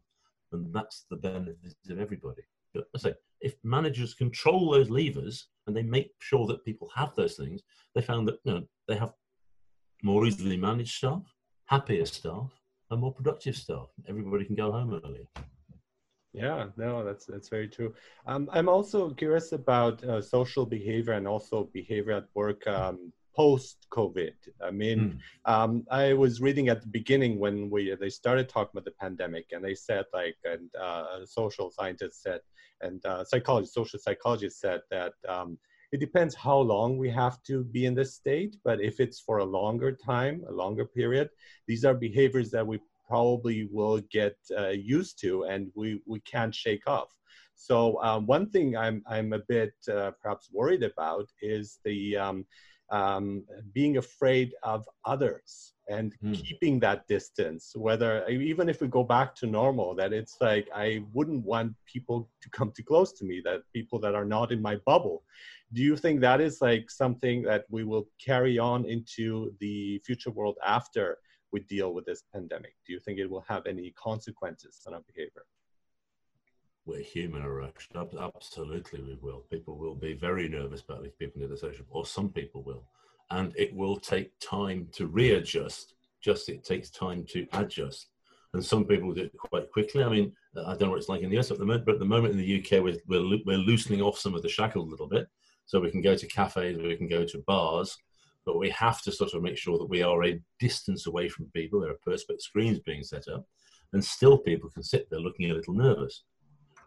And 0.54 0.72
that's 0.72 1.04
the 1.10 1.16
benefit 1.16 1.74
of 1.90 2.00
everybody. 2.00 2.42
But 2.72 2.86
I 2.94 2.98
say, 2.98 3.14
if 3.40 3.54
managers 3.62 4.14
control 4.14 4.70
those 4.70 4.90
levers 4.90 5.48
and 5.66 5.76
they 5.76 5.82
make 5.82 6.12
sure 6.20 6.46
that 6.46 6.64
people 6.64 6.90
have 6.94 7.14
those 7.14 7.36
things, 7.36 7.62
they 7.94 8.02
found 8.02 8.26
that 8.28 8.38
you 8.44 8.54
know, 8.54 8.64
they 8.88 8.96
have 8.96 9.12
more 10.02 10.26
easily 10.26 10.56
managed 10.56 10.96
staff, 10.96 11.22
happier 11.66 12.06
staff, 12.06 12.50
and 12.90 13.00
more 13.00 13.12
productive 13.12 13.56
staff. 13.56 13.88
Everybody 14.08 14.44
can 14.44 14.56
go 14.56 14.72
home 14.72 15.00
earlier. 15.04 15.26
Yeah, 16.32 16.66
no, 16.76 17.04
that's 17.04 17.26
that's 17.26 17.48
very 17.48 17.68
true. 17.68 17.94
Um, 18.26 18.50
I'm 18.52 18.68
also 18.68 19.10
curious 19.10 19.52
about 19.52 20.02
uh, 20.02 20.20
social 20.20 20.66
behavior 20.66 21.12
and 21.12 21.28
also 21.28 21.70
behavior 21.72 22.12
at 22.12 22.26
work 22.34 22.66
um, 22.66 23.12
post 23.34 23.86
COVID. 23.90 24.34
I 24.62 24.70
mean, 24.70 25.20
mm. 25.46 25.52
um, 25.52 25.86
I 25.90 26.12
was 26.12 26.40
reading 26.40 26.68
at 26.68 26.80
the 26.82 26.88
beginning 26.88 27.38
when 27.38 27.70
we 27.70 27.94
they 28.00 28.10
started 28.10 28.48
talking 28.48 28.70
about 28.72 28.84
the 28.84 28.98
pandemic, 29.04 29.46
and 29.52 29.64
they 29.64 29.74
said 29.74 30.04
like, 30.12 30.36
and 30.44 30.70
uh, 30.80 31.24
social 31.26 31.70
scientists 31.70 32.22
said, 32.22 32.40
and 32.80 33.04
uh, 33.06 33.24
psychologists, 33.24 33.74
social 33.74 33.98
psychologists 33.98 34.60
said 34.60 34.80
that 34.90 35.14
um, 35.28 35.58
it 35.94 36.00
depends 36.00 36.34
how 36.34 36.58
long 36.58 36.98
we 36.98 37.08
have 37.10 37.40
to 37.44 37.62
be 37.62 37.86
in 37.86 37.94
this 37.94 38.14
state, 38.14 38.56
but 38.64 38.80
if 38.80 38.98
it's 38.98 39.20
for 39.20 39.38
a 39.38 39.44
longer 39.44 39.92
time, 39.92 40.42
a 40.48 40.52
longer 40.52 40.84
period, 40.84 41.30
these 41.68 41.84
are 41.84 41.94
behaviors 41.94 42.50
that 42.50 42.66
we 42.66 42.80
probably 43.06 43.68
will 43.70 44.00
get 44.10 44.36
uh, 44.58 44.70
used 44.70 45.20
to 45.20 45.44
and 45.44 45.70
we, 45.76 46.00
we 46.04 46.18
can't 46.20 46.52
shake 46.52 46.88
off. 46.88 47.16
So 47.54 48.02
um, 48.02 48.26
one 48.26 48.50
thing 48.50 48.76
I'm, 48.76 49.04
I'm 49.06 49.32
a 49.34 49.38
bit 49.38 49.74
uh, 49.88 50.10
perhaps 50.20 50.48
worried 50.52 50.82
about 50.82 51.28
is 51.40 51.78
the 51.84 52.16
um, 52.90 53.44
being 53.72 53.96
afraid 53.96 54.52
of 54.62 54.86
others 55.04 55.72
and 55.88 56.14
mm. 56.22 56.34
keeping 56.34 56.78
that 56.80 57.06
distance 57.08 57.72
whether 57.76 58.26
even 58.28 58.68
if 58.68 58.80
we 58.80 58.88
go 58.88 59.02
back 59.02 59.34
to 59.34 59.46
normal 59.46 59.94
that 59.94 60.12
it's 60.12 60.36
like 60.40 60.66
i 60.74 61.02
wouldn't 61.12 61.44
want 61.44 61.74
people 61.86 62.28
to 62.40 62.48
come 62.50 62.72
too 62.74 62.82
close 62.82 63.12
to 63.12 63.24
me 63.24 63.42
that 63.44 63.60
people 63.74 63.98
that 63.98 64.14
are 64.14 64.24
not 64.24 64.52
in 64.52 64.62
my 64.62 64.76
bubble 64.86 65.22
do 65.74 65.82
you 65.82 65.96
think 65.96 66.20
that 66.20 66.40
is 66.40 66.62
like 66.62 66.90
something 66.90 67.42
that 67.42 67.64
we 67.68 67.84
will 67.84 68.06
carry 68.24 68.58
on 68.58 68.84
into 68.84 69.52
the 69.60 69.98
future 70.06 70.30
world 70.30 70.56
after 70.64 71.18
we 71.52 71.60
deal 71.60 71.94
with 71.94 72.04
this 72.04 72.22
pandemic? 72.32 72.74
Do 72.86 72.92
you 72.92 73.00
think 73.00 73.18
it 73.18 73.30
will 73.30 73.44
have 73.48 73.66
any 73.66 73.92
consequences 73.92 74.82
on 74.86 74.94
our 74.94 75.02
behavior? 75.06 75.44
We're 76.86 77.00
human, 77.00 77.42
Arash. 77.42 77.88
Absolutely, 77.96 79.00
we 79.00 79.16
will. 79.22 79.40
People 79.50 79.78
will 79.78 79.94
be 79.94 80.12
very 80.12 80.50
nervous 80.50 80.82
about 80.82 81.02
these 81.02 81.14
people 81.18 81.42
in 81.42 81.48
the 81.48 81.56
social, 81.56 81.86
or 81.88 82.04
some 82.04 82.28
people 82.28 82.62
will. 82.62 82.84
And 83.30 83.54
it 83.56 83.74
will 83.74 83.96
take 83.96 84.38
time 84.38 84.88
to 84.92 85.06
readjust, 85.06 85.94
just 86.20 86.50
it 86.50 86.62
takes 86.62 86.90
time 86.90 87.24
to 87.30 87.46
adjust. 87.54 88.08
And 88.52 88.62
some 88.62 88.84
people 88.84 89.14
do 89.14 89.22
it 89.22 89.38
quite 89.38 89.72
quickly. 89.72 90.04
I 90.04 90.10
mean, 90.10 90.32
I 90.58 90.72
don't 90.72 90.82
know 90.82 90.90
what 90.90 90.98
it's 90.98 91.08
like 91.08 91.22
in 91.22 91.30
the 91.30 91.38
US 91.38 91.50
at 91.50 91.58
the 91.58 91.64
moment, 91.64 91.86
but 91.86 91.94
at 91.94 92.00
the 92.00 92.04
moment 92.04 92.32
in 92.34 92.38
the 92.38 92.58
UK, 92.60 92.82
we're, 92.82 92.98
we're, 93.08 93.38
we're 93.46 93.56
loosening 93.56 94.02
off 94.02 94.18
some 94.18 94.34
of 94.34 94.42
the 94.42 94.48
shackles 94.50 94.86
a 94.86 94.90
little 94.90 95.08
bit. 95.08 95.26
So 95.64 95.80
we 95.80 95.90
can 95.90 96.02
go 96.02 96.14
to 96.14 96.26
cafes, 96.26 96.76
we 96.76 96.96
can 96.96 97.08
go 97.08 97.24
to 97.24 97.44
bars, 97.46 97.96
but 98.44 98.58
we 98.58 98.68
have 98.70 99.00
to 99.02 99.12
sort 99.12 99.32
of 99.32 99.42
make 99.42 99.56
sure 99.56 99.78
that 99.78 99.88
we 99.88 100.02
are 100.02 100.22
a 100.24 100.38
distance 100.58 101.06
away 101.06 101.30
from 101.30 101.46
people. 101.46 101.80
There 101.80 101.92
are 101.92 101.98
perspex 102.06 102.42
screens 102.42 102.78
being 102.80 103.02
set 103.02 103.26
up, 103.28 103.46
and 103.94 104.04
still 104.04 104.36
people 104.36 104.68
can 104.68 104.82
sit 104.82 105.08
there 105.08 105.18
looking 105.20 105.50
a 105.50 105.54
little 105.54 105.72
nervous. 105.72 106.24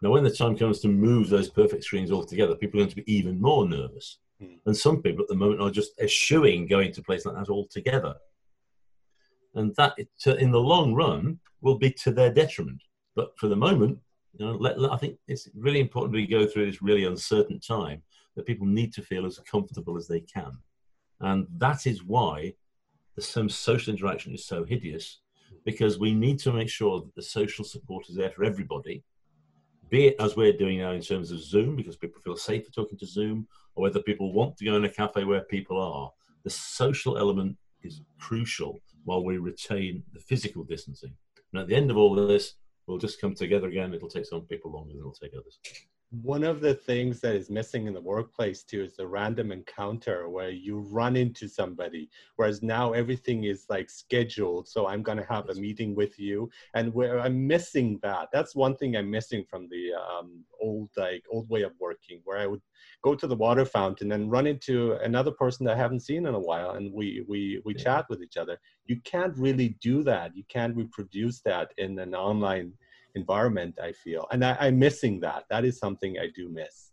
Now, 0.00 0.10
when 0.10 0.24
the 0.24 0.30
time 0.30 0.56
comes 0.56 0.80
to 0.80 0.88
move 0.88 1.28
those 1.28 1.50
perspex 1.50 1.84
screens 1.84 2.10
all 2.10 2.24
together, 2.24 2.54
people 2.54 2.78
are 2.78 2.84
going 2.84 2.90
to 2.90 3.02
be 3.02 3.12
even 3.12 3.40
more 3.40 3.68
nervous. 3.68 4.18
Mm. 4.42 4.58
And 4.66 4.76
some 4.76 5.02
people 5.02 5.22
at 5.22 5.28
the 5.28 5.34
moment 5.34 5.60
are 5.60 5.70
just 5.70 5.98
eschewing 6.00 6.66
going 6.66 6.92
to 6.92 7.02
places 7.02 7.26
like 7.26 7.36
that 7.36 7.50
altogether. 7.50 8.14
And 9.54 9.74
that, 9.76 9.98
in 10.26 10.50
the 10.52 10.60
long 10.60 10.94
run, 10.94 11.40
will 11.60 11.78
be 11.78 11.90
to 11.90 12.12
their 12.12 12.32
detriment. 12.32 12.82
But 13.16 13.36
for 13.38 13.48
the 13.48 13.56
moment, 13.56 13.98
you 14.38 14.46
know, 14.46 14.52
let, 14.52 14.78
let, 14.78 14.92
I 14.92 14.96
think 14.96 15.18
it's 15.26 15.48
really 15.54 15.80
important 15.80 16.14
we 16.14 16.26
go 16.26 16.46
through 16.46 16.66
this 16.66 16.82
really 16.82 17.04
uncertain 17.04 17.58
time 17.58 18.02
that 18.36 18.46
people 18.46 18.66
need 18.66 18.92
to 18.94 19.02
feel 19.02 19.26
as 19.26 19.40
comfortable 19.40 19.96
as 19.96 20.06
they 20.06 20.20
can. 20.20 20.52
And 21.20 21.46
that 21.56 21.86
is 21.88 22.04
why 22.04 22.54
the 23.16 23.22
some 23.22 23.48
social 23.48 23.92
interaction 23.92 24.32
is 24.32 24.46
so 24.46 24.64
hideous, 24.64 25.18
because 25.64 25.98
we 25.98 26.14
need 26.14 26.38
to 26.40 26.52
make 26.52 26.68
sure 26.68 27.00
that 27.00 27.14
the 27.16 27.22
social 27.22 27.64
support 27.64 28.08
is 28.08 28.14
there 28.14 28.30
for 28.30 28.44
everybody, 28.44 29.02
be 29.88 30.06
it 30.06 30.16
as 30.20 30.36
we're 30.36 30.52
doing 30.52 30.78
now 30.78 30.92
in 30.92 31.02
terms 31.02 31.30
of 31.30 31.40
Zoom, 31.40 31.76
because 31.76 31.96
people 31.96 32.20
feel 32.20 32.36
safer 32.36 32.70
talking 32.70 32.98
to 32.98 33.06
Zoom, 33.06 33.46
or 33.74 33.82
whether 33.82 34.00
people 34.00 34.32
want 34.32 34.56
to 34.56 34.64
go 34.64 34.76
in 34.76 34.84
a 34.84 34.88
cafe 34.88 35.24
where 35.24 35.42
people 35.42 35.80
are. 35.80 36.10
The 36.44 36.50
social 36.50 37.18
element 37.18 37.56
is 37.82 38.02
crucial 38.18 38.80
while 39.04 39.24
we 39.24 39.38
retain 39.38 40.02
the 40.12 40.20
physical 40.20 40.64
distancing. 40.64 41.14
And 41.52 41.62
at 41.62 41.68
the 41.68 41.76
end 41.76 41.90
of 41.90 41.96
all 41.96 42.18
of 42.18 42.28
this, 42.28 42.54
we'll 42.86 42.98
just 42.98 43.20
come 43.20 43.34
together 43.34 43.68
again. 43.68 43.94
It'll 43.94 44.08
take 44.08 44.26
some 44.26 44.42
people 44.42 44.72
longer 44.72 44.92
than 44.92 45.00
it'll 45.00 45.12
take 45.12 45.32
others 45.34 45.58
one 46.10 46.42
of 46.42 46.60
the 46.60 46.74
things 46.74 47.20
that 47.20 47.34
is 47.34 47.50
missing 47.50 47.86
in 47.86 47.92
the 47.92 48.00
workplace 48.00 48.62
too 48.62 48.82
is 48.82 48.96
the 48.96 49.06
random 49.06 49.52
encounter 49.52 50.30
where 50.30 50.48
you 50.48 50.78
run 50.78 51.16
into 51.16 51.46
somebody 51.46 52.08
whereas 52.36 52.62
now 52.62 52.94
everything 52.94 53.44
is 53.44 53.66
like 53.68 53.90
scheduled 53.90 54.66
so 54.66 54.86
i'm 54.86 55.02
going 55.02 55.18
to 55.18 55.26
have 55.28 55.50
a 55.50 55.54
meeting 55.54 55.94
with 55.94 56.18
you 56.18 56.48
and 56.74 56.92
where 56.94 57.20
i'm 57.20 57.46
missing 57.46 57.98
that. 58.02 58.28
That's 58.32 58.56
one 58.56 58.74
thing 58.74 58.96
i'm 58.96 59.10
missing 59.10 59.44
from 59.50 59.68
the 59.68 59.92
um, 59.94 60.44
old 60.62 60.88
like 60.96 61.24
old 61.30 61.48
way 61.50 61.62
of 61.62 61.72
working 61.78 62.20
where 62.24 62.38
i 62.38 62.46
would 62.46 62.62
go 63.02 63.14
to 63.14 63.26
the 63.26 63.36
water 63.36 63.66
fountain 63.66 64.12
and 64.12 64.30
run 64.30 64.46
into 64.46 64.92
another 65.04 65.32
person 65.32 65.66
that 65.66 65.74
i 65.74 65.78
haven't 65.78 66.00
seen 66.00 66.26
in 66.26 66.34
a 66.34 66.40
while 66.40 66.70
and 66.70 66.90
we 66.92 67.22
we 67.28 67.60
we 67.64 67.74
yeah. 67.74 67.84
chat 67.84 68.06
with 68.08 68.22
each 68.22 68.36
other. 68.36 68.58
You 68.86 69.00
can't 69.02 69.36
really 69.36 69.76
do 69.80 70.02
that. 70.04 70.36
You 70.36 70.44
can't 70.48 70.76
reproduce 70.76 71.40
that 71.40 71.72
in 71.76 71.98
an 71.98 72.14
online 72.14 72.72
environment 73.20 73.74
i 73.88 73.92
feel 74.04 74.24
and 74.32 74.40
I, 74.44 74.56
i'm 74.64 74.78
missing 74.78 75.14
that 75.20 75.44
that 75.50 75.64
is 75.64 75.78
something 75.84 76.18
i 76.18 76.28
do 76.40 76.48
miss 76.48 76.88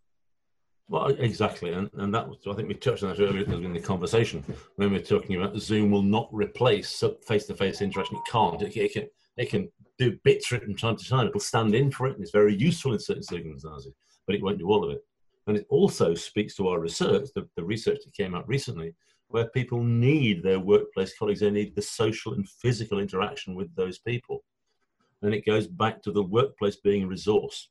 well, 0.87 1.07
exactly, 1.07 1.73
and 1.73 1.89
and 1.97 2.13
that 2.13 2.27
was, 2.27 2.37
I 2.47 2.53
think 2.53 2.67
we 2.67 2.75
touched 2.75 3.01
on 3.01 3.09
that 3.09 3.19
earlier 3.19 3.43
in 3.43 3.73
the 3.73 3.79
conversation 3.79 4.43
when 4.75 4.91
we 4.91 4.97
are 4.97 5.01
talking 5.01 5.35
about 5.35 5.57
Zoom 5.57 5.89
will 5.89 6.03
not 6.03 6.29
replace 6.31 7.03
face-to-face 7.27 7.81
interaction. 7.81 8.17
It 8.17 8.31
can't. 8.31 8.61
It, 8.61 8.77
it, 8.77 8.93
can 8.93 9.07
it 9.35 9.49
can 9.49 9.71
do 9.97 10.17
bits 10.23 10.51
it 10.51 10.63
from 10.63 10.75
time 10.75 10.95
to 10.95 11.09
time. 11.09 11.27
It'll 11.27 11.39
stand 11.39 11.73
in 11.73 11.89
for 11.89 12.05
it, 12.05 12.13
and 12.13 12.21
it's 12.21 12.31
very 12.31 12.55
useful 12.55 12.93
in 12.93 12.99
certain 12.99 13.23
circumstances, 13.23 13.93
but 14.27 14.35
it 14.35 14.43
won't 14.43 14.59
do 14.59 14.69
all 14.69 14.83
of 14.83 14.91
it. 14.91 15.01
And 15.47 15.57
it 15.57 15.65
also 15.69 16.13
speaks 16.13 16.55
to 16.55 16.67
our 16.67 16.79
research, 16.79 17.29
the, 17.33 17.47
the 17.55 17.63
research 17.63 17.99
that 18.05 18.13
came 18.13 18.35
out 18.35 18.47
recently, 18.47 18.93
where 19.29 19.49
people 19.49 19.83
need 19.83 20.43
their 20.43 20.59
workplace 20.59 21.17
colleagues. 21.17 21.39
They 21.39 21.49
need 21.49 21.75
the 21.75 21.81
social 21.81 22.33
and 22.33 22.47
physical 22.47 22.99
interaction 22.99 23.55
with 23.55 23.75
those 23.75 23.97
people 23.97 24.43
and 25.21 25.33
it 25.33 25.45
goes 25.45 25.67
back 25.67 26.01
to 26.03 26.11
the 26.11 26.23
workplace 26.23 26.77
being 26.77 27.03
a 27.03 27.07
resource. 27.07 27.69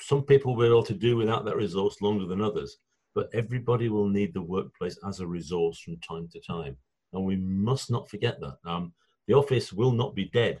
Some 0.00 0.22
people 0.22 0.54
will 0.54 0.62
be 0.62 0.68
able 0.68 0.84
to 0.84 0.94
do 0.94 1.16
without 1.16 1.44
that 1.44 1.56
resource 1.56 2.00
longer 2.00 2.26
than 2.26 2.40
others, 2.40 2.78
but 3.14 3.28
everybody 3.34 3.88
will 3.88 4.08
need 4.08 4.32
the 4.32 4.42
workplace 4.42 4.98
as 5.06 5.20
a 5.20 5.26
resource 5.26 5.78
from 5.80 5.96
time 5.98 6.28
to 6.32 6.40
time. 6.40 6.76
And 7.12 7.24
we 7.24 7.36
must 7.36 7.90
not 7.90 8.08
forget 8.08 8.40
that. 8.40 8.58
Um, 8.64 8.92
the 9.26 9.34
office 9.34 9.72
will 9.72 9.92
not 9.92 10.14
be 10.14 10.26
dead. 10.26 10.60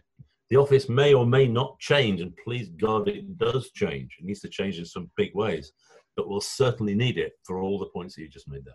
The 0.50 0.56
office 0.56 0.88
may 0.88 1.14
or 1.14 1.26
may 1.26 1.48
not 1.48 1.78
change, 1.78 2.20
and 2.20 2.36
please 2.44 2.68
God, 2.68 3.08
it 3.08 3.38
does 3.38 3.70
change. 3.70 4.16
It 4.18 4.26
needs 4.26 4.40
to 4.40 4.48
change 4.48 4.78
in 4.78 4.84
some 4.84 5.10
big 5.16 5.34
ways, 5.34 5.72
but 6.16 6.28
we'll 6.28 6.40
certainly 6.40 6.94
need 6.94 7.18
it 7.18 7.32
for 7.44 7.60
all 7.60 7.78
the 7.78 7.86
points 7.86 8.14
that 8.14 8.22
you 8.22 8.28
just 8.28 8.48
made 8.48 8.64
there. 8.64 8.74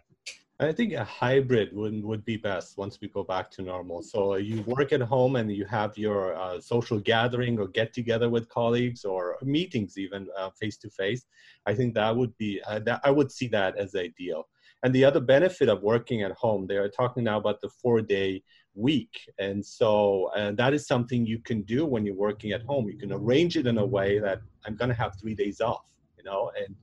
I 0.61 0.73
think 0.73 0.91
a 0.91 1.05
hybrid 1.05 1.73
would, 1.73 2.03
would 2.03 2.25
be 2.25 2.35
best 2.35 2.77
once 2.77 2.99
we 2.99 3.07
go 3.07 3.23
back 3.23 3.49
to 3.51 3.61
normal. 3.61 4.01
So 4.01 4.35
you 4.35 4.61
work 4.63 4.91
at 4.91 4.99
home 4.99 5.37
and 5.37 5.49
you 5.49 5.63
have 5.65 5.97
your 5.97 6.35
uh, 6.35 6.59
social 6.59 6.99
gathering 6.99 7.57
or 7.57 7.67
get 7.69 7.93
together 7.93 8.29
with 8.29 8.49
colleagues 8.49 9.05
or 9.05 9.37
meetings 9.41 9.97
even 9.97 10.27
face 10.59 10.75
to 10.79 10.89
face. 10.89 11.25
I 11.65 11.73
think 11.73 11.93
that 11.93 12.13
would 12.13 12.37
be, 12.37 12.61
uh, 12.67 12.79
that, 12.79 12.99
I 13.05 13.11
would 13.11 13.31
see 13.31 13.47
that 13.49 13.77
as 13.77 13.95
ideal. 13.95 14.49
And 14.83 14.93
the 14.93 15.05
other 15.05 15.21
benefit 15.21 15.69
of 15.69 15.81
working 15.81 16.23
at 16.23 16.33
home, 16.33 16.67
they 16.67 16.75
are 16.77 16.89
talking 16.89 17.23
now 17.23 17.37
about 17.37 17.61
the 17.61 17.69
four 17.69 18.01
day 18.01 18.43
week. 18.75 19.29
And 19.37 19.65
so 19.65 20.29
and 20.35 20.57
that 20.57 20.73
is 20.73 20.87
something 20.87 21.25
you 21.25 21.39
can 21.39 21.61
do 21.61 21.85
when 21.85 22.05
you're 22.05 22.15
working 22.15 22.51
at 22.51 22.63
home. 22.63 22.89
You 22.89 22.97
can 22.97 23.13
arrange 23.13 23.55
it 23.57 23.65
in 23.65 23.77
a 23.77 23.85
way 23.85 24.19
that 24.19 24.41
I'm 24.65 24.75
going 24.75 24.89
to 24.89 24.95
have 24.95 25.19
three 25.19 25.35
days 25.35 25.61
off, 25.61 25.85
you 26.17 26.23
know, 26.23 26.51
and 26.57 26.75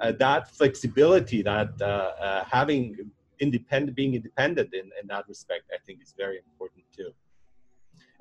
uh, 0.00 0.12
that 0.18 0.50
flexibility, 0.50 1.42
that 1.42 1.70
uh, 1.80 2.12
uh, 2.20 2.44
having 2.44 2.96
independent, 3.40 3.96
being 3.96 4.14
independent 4.14 4.74
in, 4.74 4.90
in 5.00 5.06
that 5.08 5.28
respect, 5.28 5.64
I 5.72 5.78
think 5.84 6.02
is 6.02 6.14
very 6.16 6.38
important 6.38 6.84
too. 6.96 7.12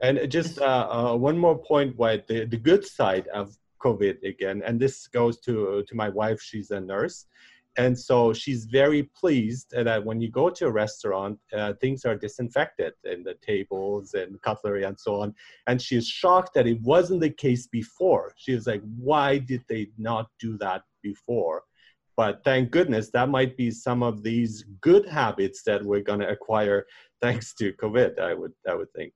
And 0.02 0.30
just 0.30 0.60
uh, 0.60 0.88
uh, 0.92 1.16
one 1.16 1.38
more 1.38 1.58
point, 1.58 1.98
why 1.98 2.24
the, 2.28 2.46
the 2.46 2.58
good 2.58 2.86
side 2.86 3.28
of 3.30 3.58
COVID 3.84 4.24
again, 4.24 4.62
and 4.66 4.80
this 4.80 5.08
goes 5.08 5.40
to, 5.42 5.84
to 5.88 5.96
my 5.96 6.10
wife, 6.10 6.42
she's 6.42 6.72
a 6.72 6.80
nurse. 6.80 7.26
And 7.80 7.98
so 7.98 8.34
she's 8.34 8.66
very 8.66 9.04
pleased 9.04 9.72
that 9.72 10.04
when 10.04 10.20
you 10.20 10.32
go 10.32 10.50
to 10.50 10.66
a 10.66 10.72
restaurant, 10.72 11.38
uh, 11.54 11.74
things 11.80 12.06
are 12.06 12.16
disinfected 12.16 12.94
and 13.04 13.24
the 13.24 13.36
tables 13.36 14.16
and 14.16 14.42
cutlery 14.42 14.84
and 14.84 15.00
so 15.00 15.22
on. 15.22 15.36
And 15.68 15.80
she's 15.80 16.08
shocked 16.08 16.56
that 16.56 16.66
it 16.66 16.82
wasn't 16.82 17.22
the 17.22 17.30
case 17.30 17.68
before. 17.68 18.34
She 18.36 18.56
was 18.56 18.66
like, 18.66 18.82
why 18.98 19.38
did 19.38 19.64
they 19.70 19.90
not 20.00 20.28
do 20.40 20.58
that 20.58 20.82
before? 21.04 21.64
But 22.18 22.44
thank 22.44 22.72
goodness 22.72 23.12
that 23.12 23.30
might 23.30 23.56
be 23.56 23.70
some 23.70 24.02
of 24.02 24.24
these 24.24 24.66
good 24.82 25.08
habits 25.08 25.62
that 25.64 25.84
we're 25.84 26.02
going 26.02 26.20
to 26.20 26.30
acquire 26.30 26.86
thanks 27.22 27.54
to 27.56 27.72
COVID. 27.74 28.20
I 28.20 28.34
would 28.34 28.54
I 28.68 28.74
would 28.74 28.92
think. 28.94 29.14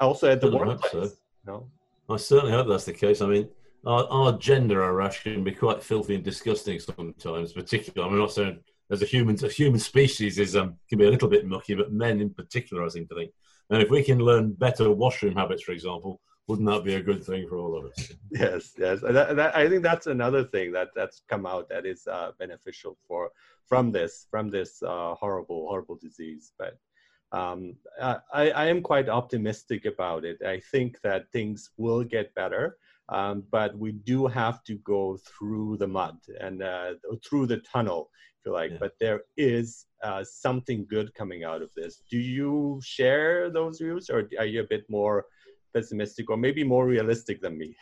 Also 0.00 0.30
at 0.30 0.40
the 0.40 0.50
workplace. 0.50 1.10
So. 1.10 1.16
No? 1.46 1.70
I 2.08 2.16
certainly 2.16 2.52
hope 2.52 2.66
that's 2.68 2.84
the 2.84 2.92
case. 2.92 3.22
I 3.22 3.26
mean, 3.26 3.48
our, 3.86 4.04
our 4.10 4.32
gender 4.38 4.80
Arash 4.80 5.22
can 5.22 5.44
be 5.44 5.52
quite 5.52 5.82
filthy 5.82 6.16
and 6.16 6.24
disgusting 6.24 6.80
sometimes, 6.80 7.52
particularly. 7.52 8.06
I 8.06 8.10
mean, 8.10 8.20
not 8.20 8.32
saying 8.32 8.58
as 8.90 9.02
a 9.02 9.06
human, 9.06 9.42
a 9.44 9.48
human 9.48 9.78
species 9.78 10.38
is 10.38 10.56
um, 10.56 10.74
can 10.88 10.98
be 10.98 11.06
a 11.06 11.10
little 11.10 11.28
bit 11.28 11.46
mucky, 11.46 11.74
but 11.74 11.92
men 11.92 12.20
in 12.20 12.30
particular, 12.34 12.84
I 12.84 12.88
seem 12.88 13.06
to 13.08 13.14
think. 13.14 13.30
And 13.70 13.80
if 13.80 13.90
we 13.90 14.02
can 14.02 14.18
learn 14.18 14.52
better 14.52 14.90
washroom 14.90 15.36
habits, 15.36 15.62
for 15.62 15.72
example, 15.72 16.20
Wouldn't 16.50 16.68
that 16.68 16.84
be 16.84 16.94
a 16.94 17.02
good 17.02 17.22
thing 17.22 17.48
for 17.48 17.56
all 17.58 17.76
of 17.76 17.84
us? 17.84 18.12
Yes, 18.30 18.72
yes. 18.76 19.00
That, 19.00 19.36
that, 19.36 19.56
I 19.56 19.68
think 19.68 19.84
that's 19.84 20.08
another 20.08 20.42
thing 20.42 20.72
that 20.72 20.88
that's 20.96 21.22
come 21.28 21.46
out 21.46 21.68
that 21.68 21.86
is 21.86 22.08
uh, 22.08 22.32
beneficial 22.38 22.98
for 23.06 23.30
from 23.66 23.92
this 23.92 24.26
from 24.30 24.50
this 24.50 24.82
uh, 24.82 25.14
horrible 25.14 25.68
horrible 25.68 25.96
disease. 25.96 26.52
But 26.58 26.76
um, 27.30 27.76
I, 28.02 28.50
I 28.50 28.66
am 28.66 28.82
quite 28.82 29.08
optimistic 29.08 29.84
about 29.84 30.24
it. 30.24 30.42
I 30.42 30.58
think 30.72 31.00
that 31.02 31.30
things 31.30 31.70
will 31.76 32.02
get 32.02 32.34
better. 32.34 32.76
Um, 33.10 33.44
but 33.50 33.76
we 33.76 33.92
do 33.92 34.26
have 34.26 34.62
to 34.64 34.74
go 34.78 35.18
through 35.18 35.76
the 35.78 35.88
mud 35.88 36.16
and 36.40 36.62
uh, 36.62 36.94
through 37.24 37.46
the 37.46 37.58
tunnel, 37.58 38.10
if 38.38 38.46
you 38.46 38.52
like. 38.52 38.72
Yeah. 38.72 38.76
But 38.80 38.94
there 39.00 39.22
is 39.36 39.86
uh, 40.02 40.24
something 40.24 40.86
good 40.88 41.12
coming 41.14 41.44
out 41.44 41.62
of 41.62 41.70
this. 41.74 42.02
Do 42.08 42.18
you 42.18 42.80
share 42.82 43.50
those 43.50 43.78
views, 43.78 44.10
or 44.10 44.28
are 44.38 44.46
you 44.46 44.60
a 44.60 44.70
bit 44.74 44.88
more 44.88 45.26
pessimistic, 45.72 46.30
or 46.30 46.36
maybe 46.36 46.64
more 46.64 46.86
realistic 46.86 47.40
than 47.40 47.58
me? 47.58 47.76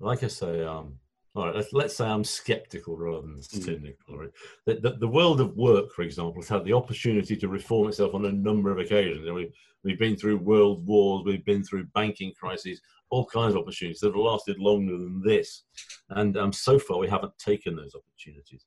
Like 0.00 0.22
I 0.22 0.28
say, 0.28 0.64
um, 0.64 0.94
all 1.34 1.46
right, 1.46 1.54
let's, 1.54 1.72
let's 1.72 1.96
say 1.96 2.06
I'm 2.06 2.24
skeptical 2.24 2.96
rather 2.96 3.22
than 3.22 3.36
mm. 3.36 3.64
cynical. 3.64 4.18
Right? 4.18 4.30
The, 4.66 4.74
the, 4.74 4.96
the, 4.98 5.08
world 5.08 5.40
of 5.40 5.56
work, 5.56 5.92
for 5.92 6.02
example, 6.02 6.40
has 6.40 6.48
had 6.48 6.64
the 6.64 6.72
opportunity 6.72 7.36
to 7.36 7.48
reform 7.48 7.88
itself 7.88 8.14
on 8.14 8.24
a 8.24 8.32
number 8.32 8.70
of 8.70 8.78
occasions. 8.78 9.28
we've, 9.30 9.52
we've 9.84 9.98
been 9.98 10.16
through 10.16 10.38
world 10.38 10.86
wars, 10.86 11.24
we've 11.24 11.44
been 11.44 11.62
through 11.64 11.84
banking 11.94 12.32
crises, 12.38 12.80
all 13.10 13.26
kinds 13.26 13.54
of 13.54 13.60
opportunities 13.60 14.00
that 14.00 14.08
have 14.08 14.16
lasted 14.16 14.58
longer 14.58 14.92
than 14.92 15.22
this. 15.24 15.64
And 16.10 16.36
um, 16.36 16.52
so 16.52 16.78
far, 16.78 16.98
we 16.98 17.08
haven't 17.08 17.38
taken 17.38 17.76
those 17.76 17.94
opportunities. 17.94 18.66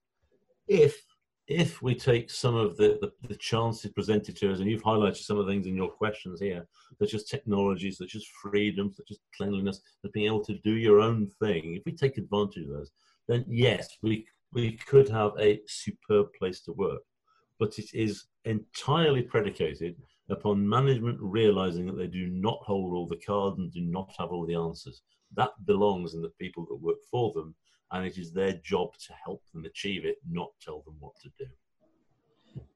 If 0.68 1.02
if 1.52 1.82
we 1.82 1.94
take 1.94 2.30
some 2.30 2.56
of 2.56 2.78
the, 2.78 2.98
the, 3.02 3.12
the, 3.28 3.36
chances 3.36 3.92
presented 3.92 4.38
to 4.38 4.52
us, 4.52 4.60
and 4.60 4.70
you've 4.70 4.84
highlighted 4.84 5.18
some 5.18 5.38
of 5.38 5.46
the 5.46 5.52
things 5.52 5.68
in 5.68 5.76
your 5.76 5.90
questions 5.90 6.40
here, 6.40 6.66
such 6.98 7.14
as 7.14 7.26
technologies, 7.26 7.98
such 7.98 8.16
as 8.16 8.26
freedom, 8.42 8.92
such 8.94 9.12
as 9.12 9.20
cleanliness, 9.36 9.82
as 10.06 10.12
being 10.12 10.28
able 10.28 10.44
to 10.46 10.58
do 10.60 10.72
your 10.72 11.02
own 11.02 11.28
thing, 11.42 11.76
if 11.76 11.84
we 11.86 11.92
take 11.92 12.18
advantage 12.18 12.64
of 12.64 12.70
those, 12.70 12.92
then 13.28 13.44
yes, 13.48 13.98
we, 14.02 14.26
we 14.54 14.78
could 14.78 15.10
have 15.10 15.32
a 15.40 15.60
superb 15.68 16.28
place 16.40 16.62
to 16.62 16.72
work. 16.72 17.02
But 17.60 17.78
it 17.78 17.94
is 17.94 18.26
entirely 18.46 19.22
predicated 19.22 19.96
upon 20.30 20.68
management 20.68 21.18
realizing 21.20 21.86
that 21.88 21.98
they 21.98 22.08
do 22.08 22.28
not 22.28 22.60
hold 22.64 22.94
all 22.94 23.08
the 23.08 23.18
cards 23.26 23.60
and 23.60 23.72
do 23.72 23.82
not 23.82 24.10
have 24.18 24.30
all 24.30 24.46
the 24.46 24.56
answers. 24.56 25.02
That 25.36 25.52
belongs 25.66 26.14
in 26.14 26.22
the 26.22 26.32
people 26.40 26.66
that 26.70 26.82
work 26.82 26.98
for 27.10 27.34
them, 27.34 27.56
and 27.92 28.06
it 28.06 28.18
is 28.18 28.32
their 28.32 28.54
job 28.54 28.98
to 28.98 29.14
help 29.26 29.44
them 29.54 29.66
achieve 29.66 30.06
it, 30.06 30.18
not 30.30 30.52
tell 30.62 30.82
them 30.86 30.96
what 31.00 31.14
to 31.22 31.30
do. 31.38 31.46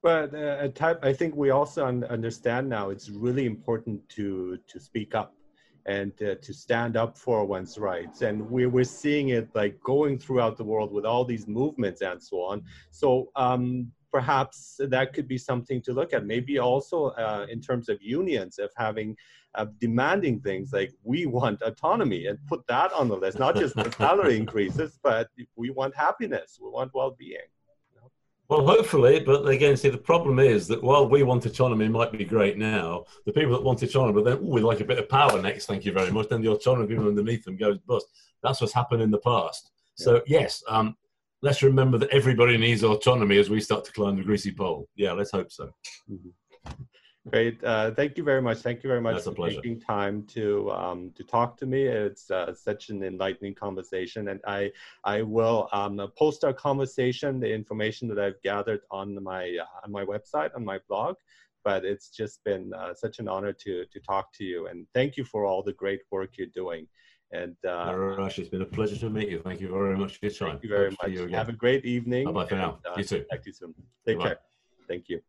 But 0.02 0.34
uh, 0.34 0.68
type, 0.70 1.00
I 1.04 1.14
think 1.14 1.36
we 1.36 1.50
also 1.50 1.86
un- 1.86 2.06
understand 2.06 2.70
now 2.70 2.90
it's 2.90 3.10
really 3.10 3.46
important 3.46 4.08
to 4.10 4.58
to 4.68 4.80
speak 4.80 5.16
up 5.16 5.34
and 5.86 6.12
uh, 6.24 6.36
to 6.42 6.54
stand 6.54 6.98
up 6.98 7.18
for 7.18 7.46
one's 7.46 7.78
rights. 7.78 8.22
And 8.22 8.50
we, 8.50 8.66
we're 8.66 8.84
seeing 8.84 9.30
it 9.30 9.50
like 9.54 9.80
going 9.84 10.18
throughout 10.18 10.58
the 10.58 10.64
world 10.64 10.92
with 10.92 11.06
all 11.06 11.24
these 11.26 11.48
movements 11.48 12.02
and 12.02 12.22
so 12.22 12.38
on. 12.38 12.64
So 12.90 13.30
um, 13.36 13.92
perhaps 14.12 14.80
that 14.80 15.14
could 15.14 15.28
be 15.28 15.38
something 15.38 15.82
to 15.84 15.94
look 15.94 16.14
at. 16.14 16.26
Maybe 16.26 16.58
also 16.58 17.08
uh, 17.10 17.46
in 17.50 17.62
terms 17.62 17.90
of 17.90 18.02
unions, 18.02 18.58
of 18.58 18.72
having 18.76 19.16
uh, 19.56 19.66
demanding 19.80 20.40
things 20.40 20.74
like 20.74 20.94
we 21.04 21.26
want 21.26 21.62
autonomy 21.62 22.28
and 22.28 22.38
put 22.48 22.66
that 22.68 22.92
on 22.94 23.08
the 23.08 23.16
list, 23.16 23.40
not 23.40 23.56
just 23.56 23.76
the 23.76 23.92
salary 23.92 24.38
increases, 24.44 25.00
but 25.04 25.30
we 25.56 25.70
want 25.70 25.96
happiness, 25.96 26.60
we 26.62 26.70
want 26.70 26.94
well-being. 26.94 27.38
Well, 28.48 28.66
hopefully, 28.66 29.22
but 29.22 29.48
again, 29.48 29.76
see, 29.76 29.90
the 29.90 29.98
problem 29.98 30.38
is 30.38 30.68
that 30.68 30.84
while 30.84 31.10
we 31.10 31.24
want 31.24 31.48
autonomy 31.48 31.88
might 31.88 32.12
be 32.12 32.24
great 32.24 32.60
now, 32.60 33.06
the 33.26 33.32
people 33.32 33.54
that 33.54 33.64
want 33.64 33.82
autonomy, 33.82 34.22
but 34.22 34.26
then, 34.30 34.46
we 34.46 34.62
like 34.62 34.82
a 34.82 34.86
bit 34.86 35.00
of 35.00 35.10
power 35.10 35.42
next, 35.42 35.66
thank 35.66 35.84
you 35.84 35.92
very 35.92 36.12
much, 36.12 36.30
then 36.30 36.44
the 36.44 36.52
autonomy 36.52 36.88
people 36.88 37.08
underneath 37.08 37.44
them 37.44 37.58
goes 37.58 37.80
bust. 37.80 38.06
That's 38.44 38.62
what's 38.62 38.74
happened 38.74 39.02
in 39.02 39.10
the 39.10 39.18
past. 39.20 39.72
So, 39.96 40.22
yes, 40.28 40.62
um, 40.68 40.96
let's 41.42 41.64
remember 41.64 41.98
that 41.98 42.10
everybody 42.10 42.58
needs 42.58 42.84
autonomy 42.84 43.38
as 43.40 43.50
we 43.50 43.62
start 43.62 43.86
to 43.86 43.92
climb 43.92 44.18
the 44.18 44.24
greasy 44.24 44.52
pole. 44.52 44.88
Yeah, 44.96 45.14
let's 45.14 45.32
hope 45.32 45.52
so. 45.52 45.72
Mm-hmm. 46.12 46.30
Great. 47.32 47.64
Uh, 47.64 47.90
thank 47.92 48.18
you 48.18 48.24
very 48.24 48.42
much. 48.42 48.60
Thank 48.60 48.84
you 48.84 48.88
very 48.88 49.02
much 49.02 49.24
That's 49.24 49.36
for 49.36 49.50
taking 49.50 49.80
time 49.80 50.24
to 50.28 50.72
um, 50.72 51.12
to 51.16 51.24
talk 51.24 51.58
to 51.58 51.66
me. 51.66 51.86
It's 51.86 52.30
uh, 52.30 52.54
such 52.54 52.90
an 52.90 53.04
enlightening 53.04 53.56
conversation, 53.56 54.28
and 54.28 54.40
I 54.46 54.72
I 55.04 55.24
will 55.24 55.68
um, 55.72 56.00
post 56.16 56.44
our 56.44 56.54
conversation, 56.54 57.40
the 57.40 57.52
information 57.52 58.08
that 58.10 58.20
I've 58.20 58.40
gathered 58.44 58.82
on 58.92 59.24
my 59.24 59.58
uh, 59.60 59.86
on 59.86 59.92
my 59.92 60.06
website 60.06 60.56
on 60.56 60.64
my 60.64 60.80
blog. 60.88 61.16
But 61.64 61.84
it's 61.84 62.10
just 62.10 62.44
been 62.44 62.72
uh, 62.76 62.94
such 62.94 63.18
an 63.18 63.28
honor 63.28 63.54
to 63.54 63.86
to 63.86 64.00
talk 64.02 64.32
to 64.34 64.44
you, 64.44 64.68
and 64.68 64.86
thank 64.94 65.18
you 65.18 65.26
for 65.26 65.46
all 65.46 65.64
the 65.64 65.74
great 65.74 66.02
work 66.12 66.38
you're 66.38 66.48
doing. 66.54 66.88
And 67.32 67.56
uh, 67.68 67.92
Arash, 67.92 68.38
it's 68.38 68.50
been 68.50 68.62
a 68.62 68.66
pleasure 68.66 68.98
to 68.98 69.10
meet 69.10 69.30
you. 69.30 69.40
Thank 69.40 69.62
you 69.62 69.70
very 69.70 69.98
much 69.98 70.18
for 70.18 70.28
your 70.28 70.36
time. 70.36 70.50
Thank 70.52 70.64
you 70.64 70.70
very 70.70 70.92
Hope 70.92 71.00
much. 71.02 71.12
You 71.12 71.28
Have 71.30 71.50
a 71.50 71.54
great 71.54 71.86
evening. 71.86 72.26
Bye 72.26 72.32
bye 72.34 72.46
for 72.46 72.56
now. 72.56 72.80
Uh, 72.86 72.98
you 72.98 73.04
too. 73.04 73.26
Talk 73.32 73.42
to 73.42 73.50
you 73.50 73.54
soon. 73.54 73.74
Take 74.06 74.22
care. 74.22 74.38
Thank 74.88 75.10
you. 75.10 75.22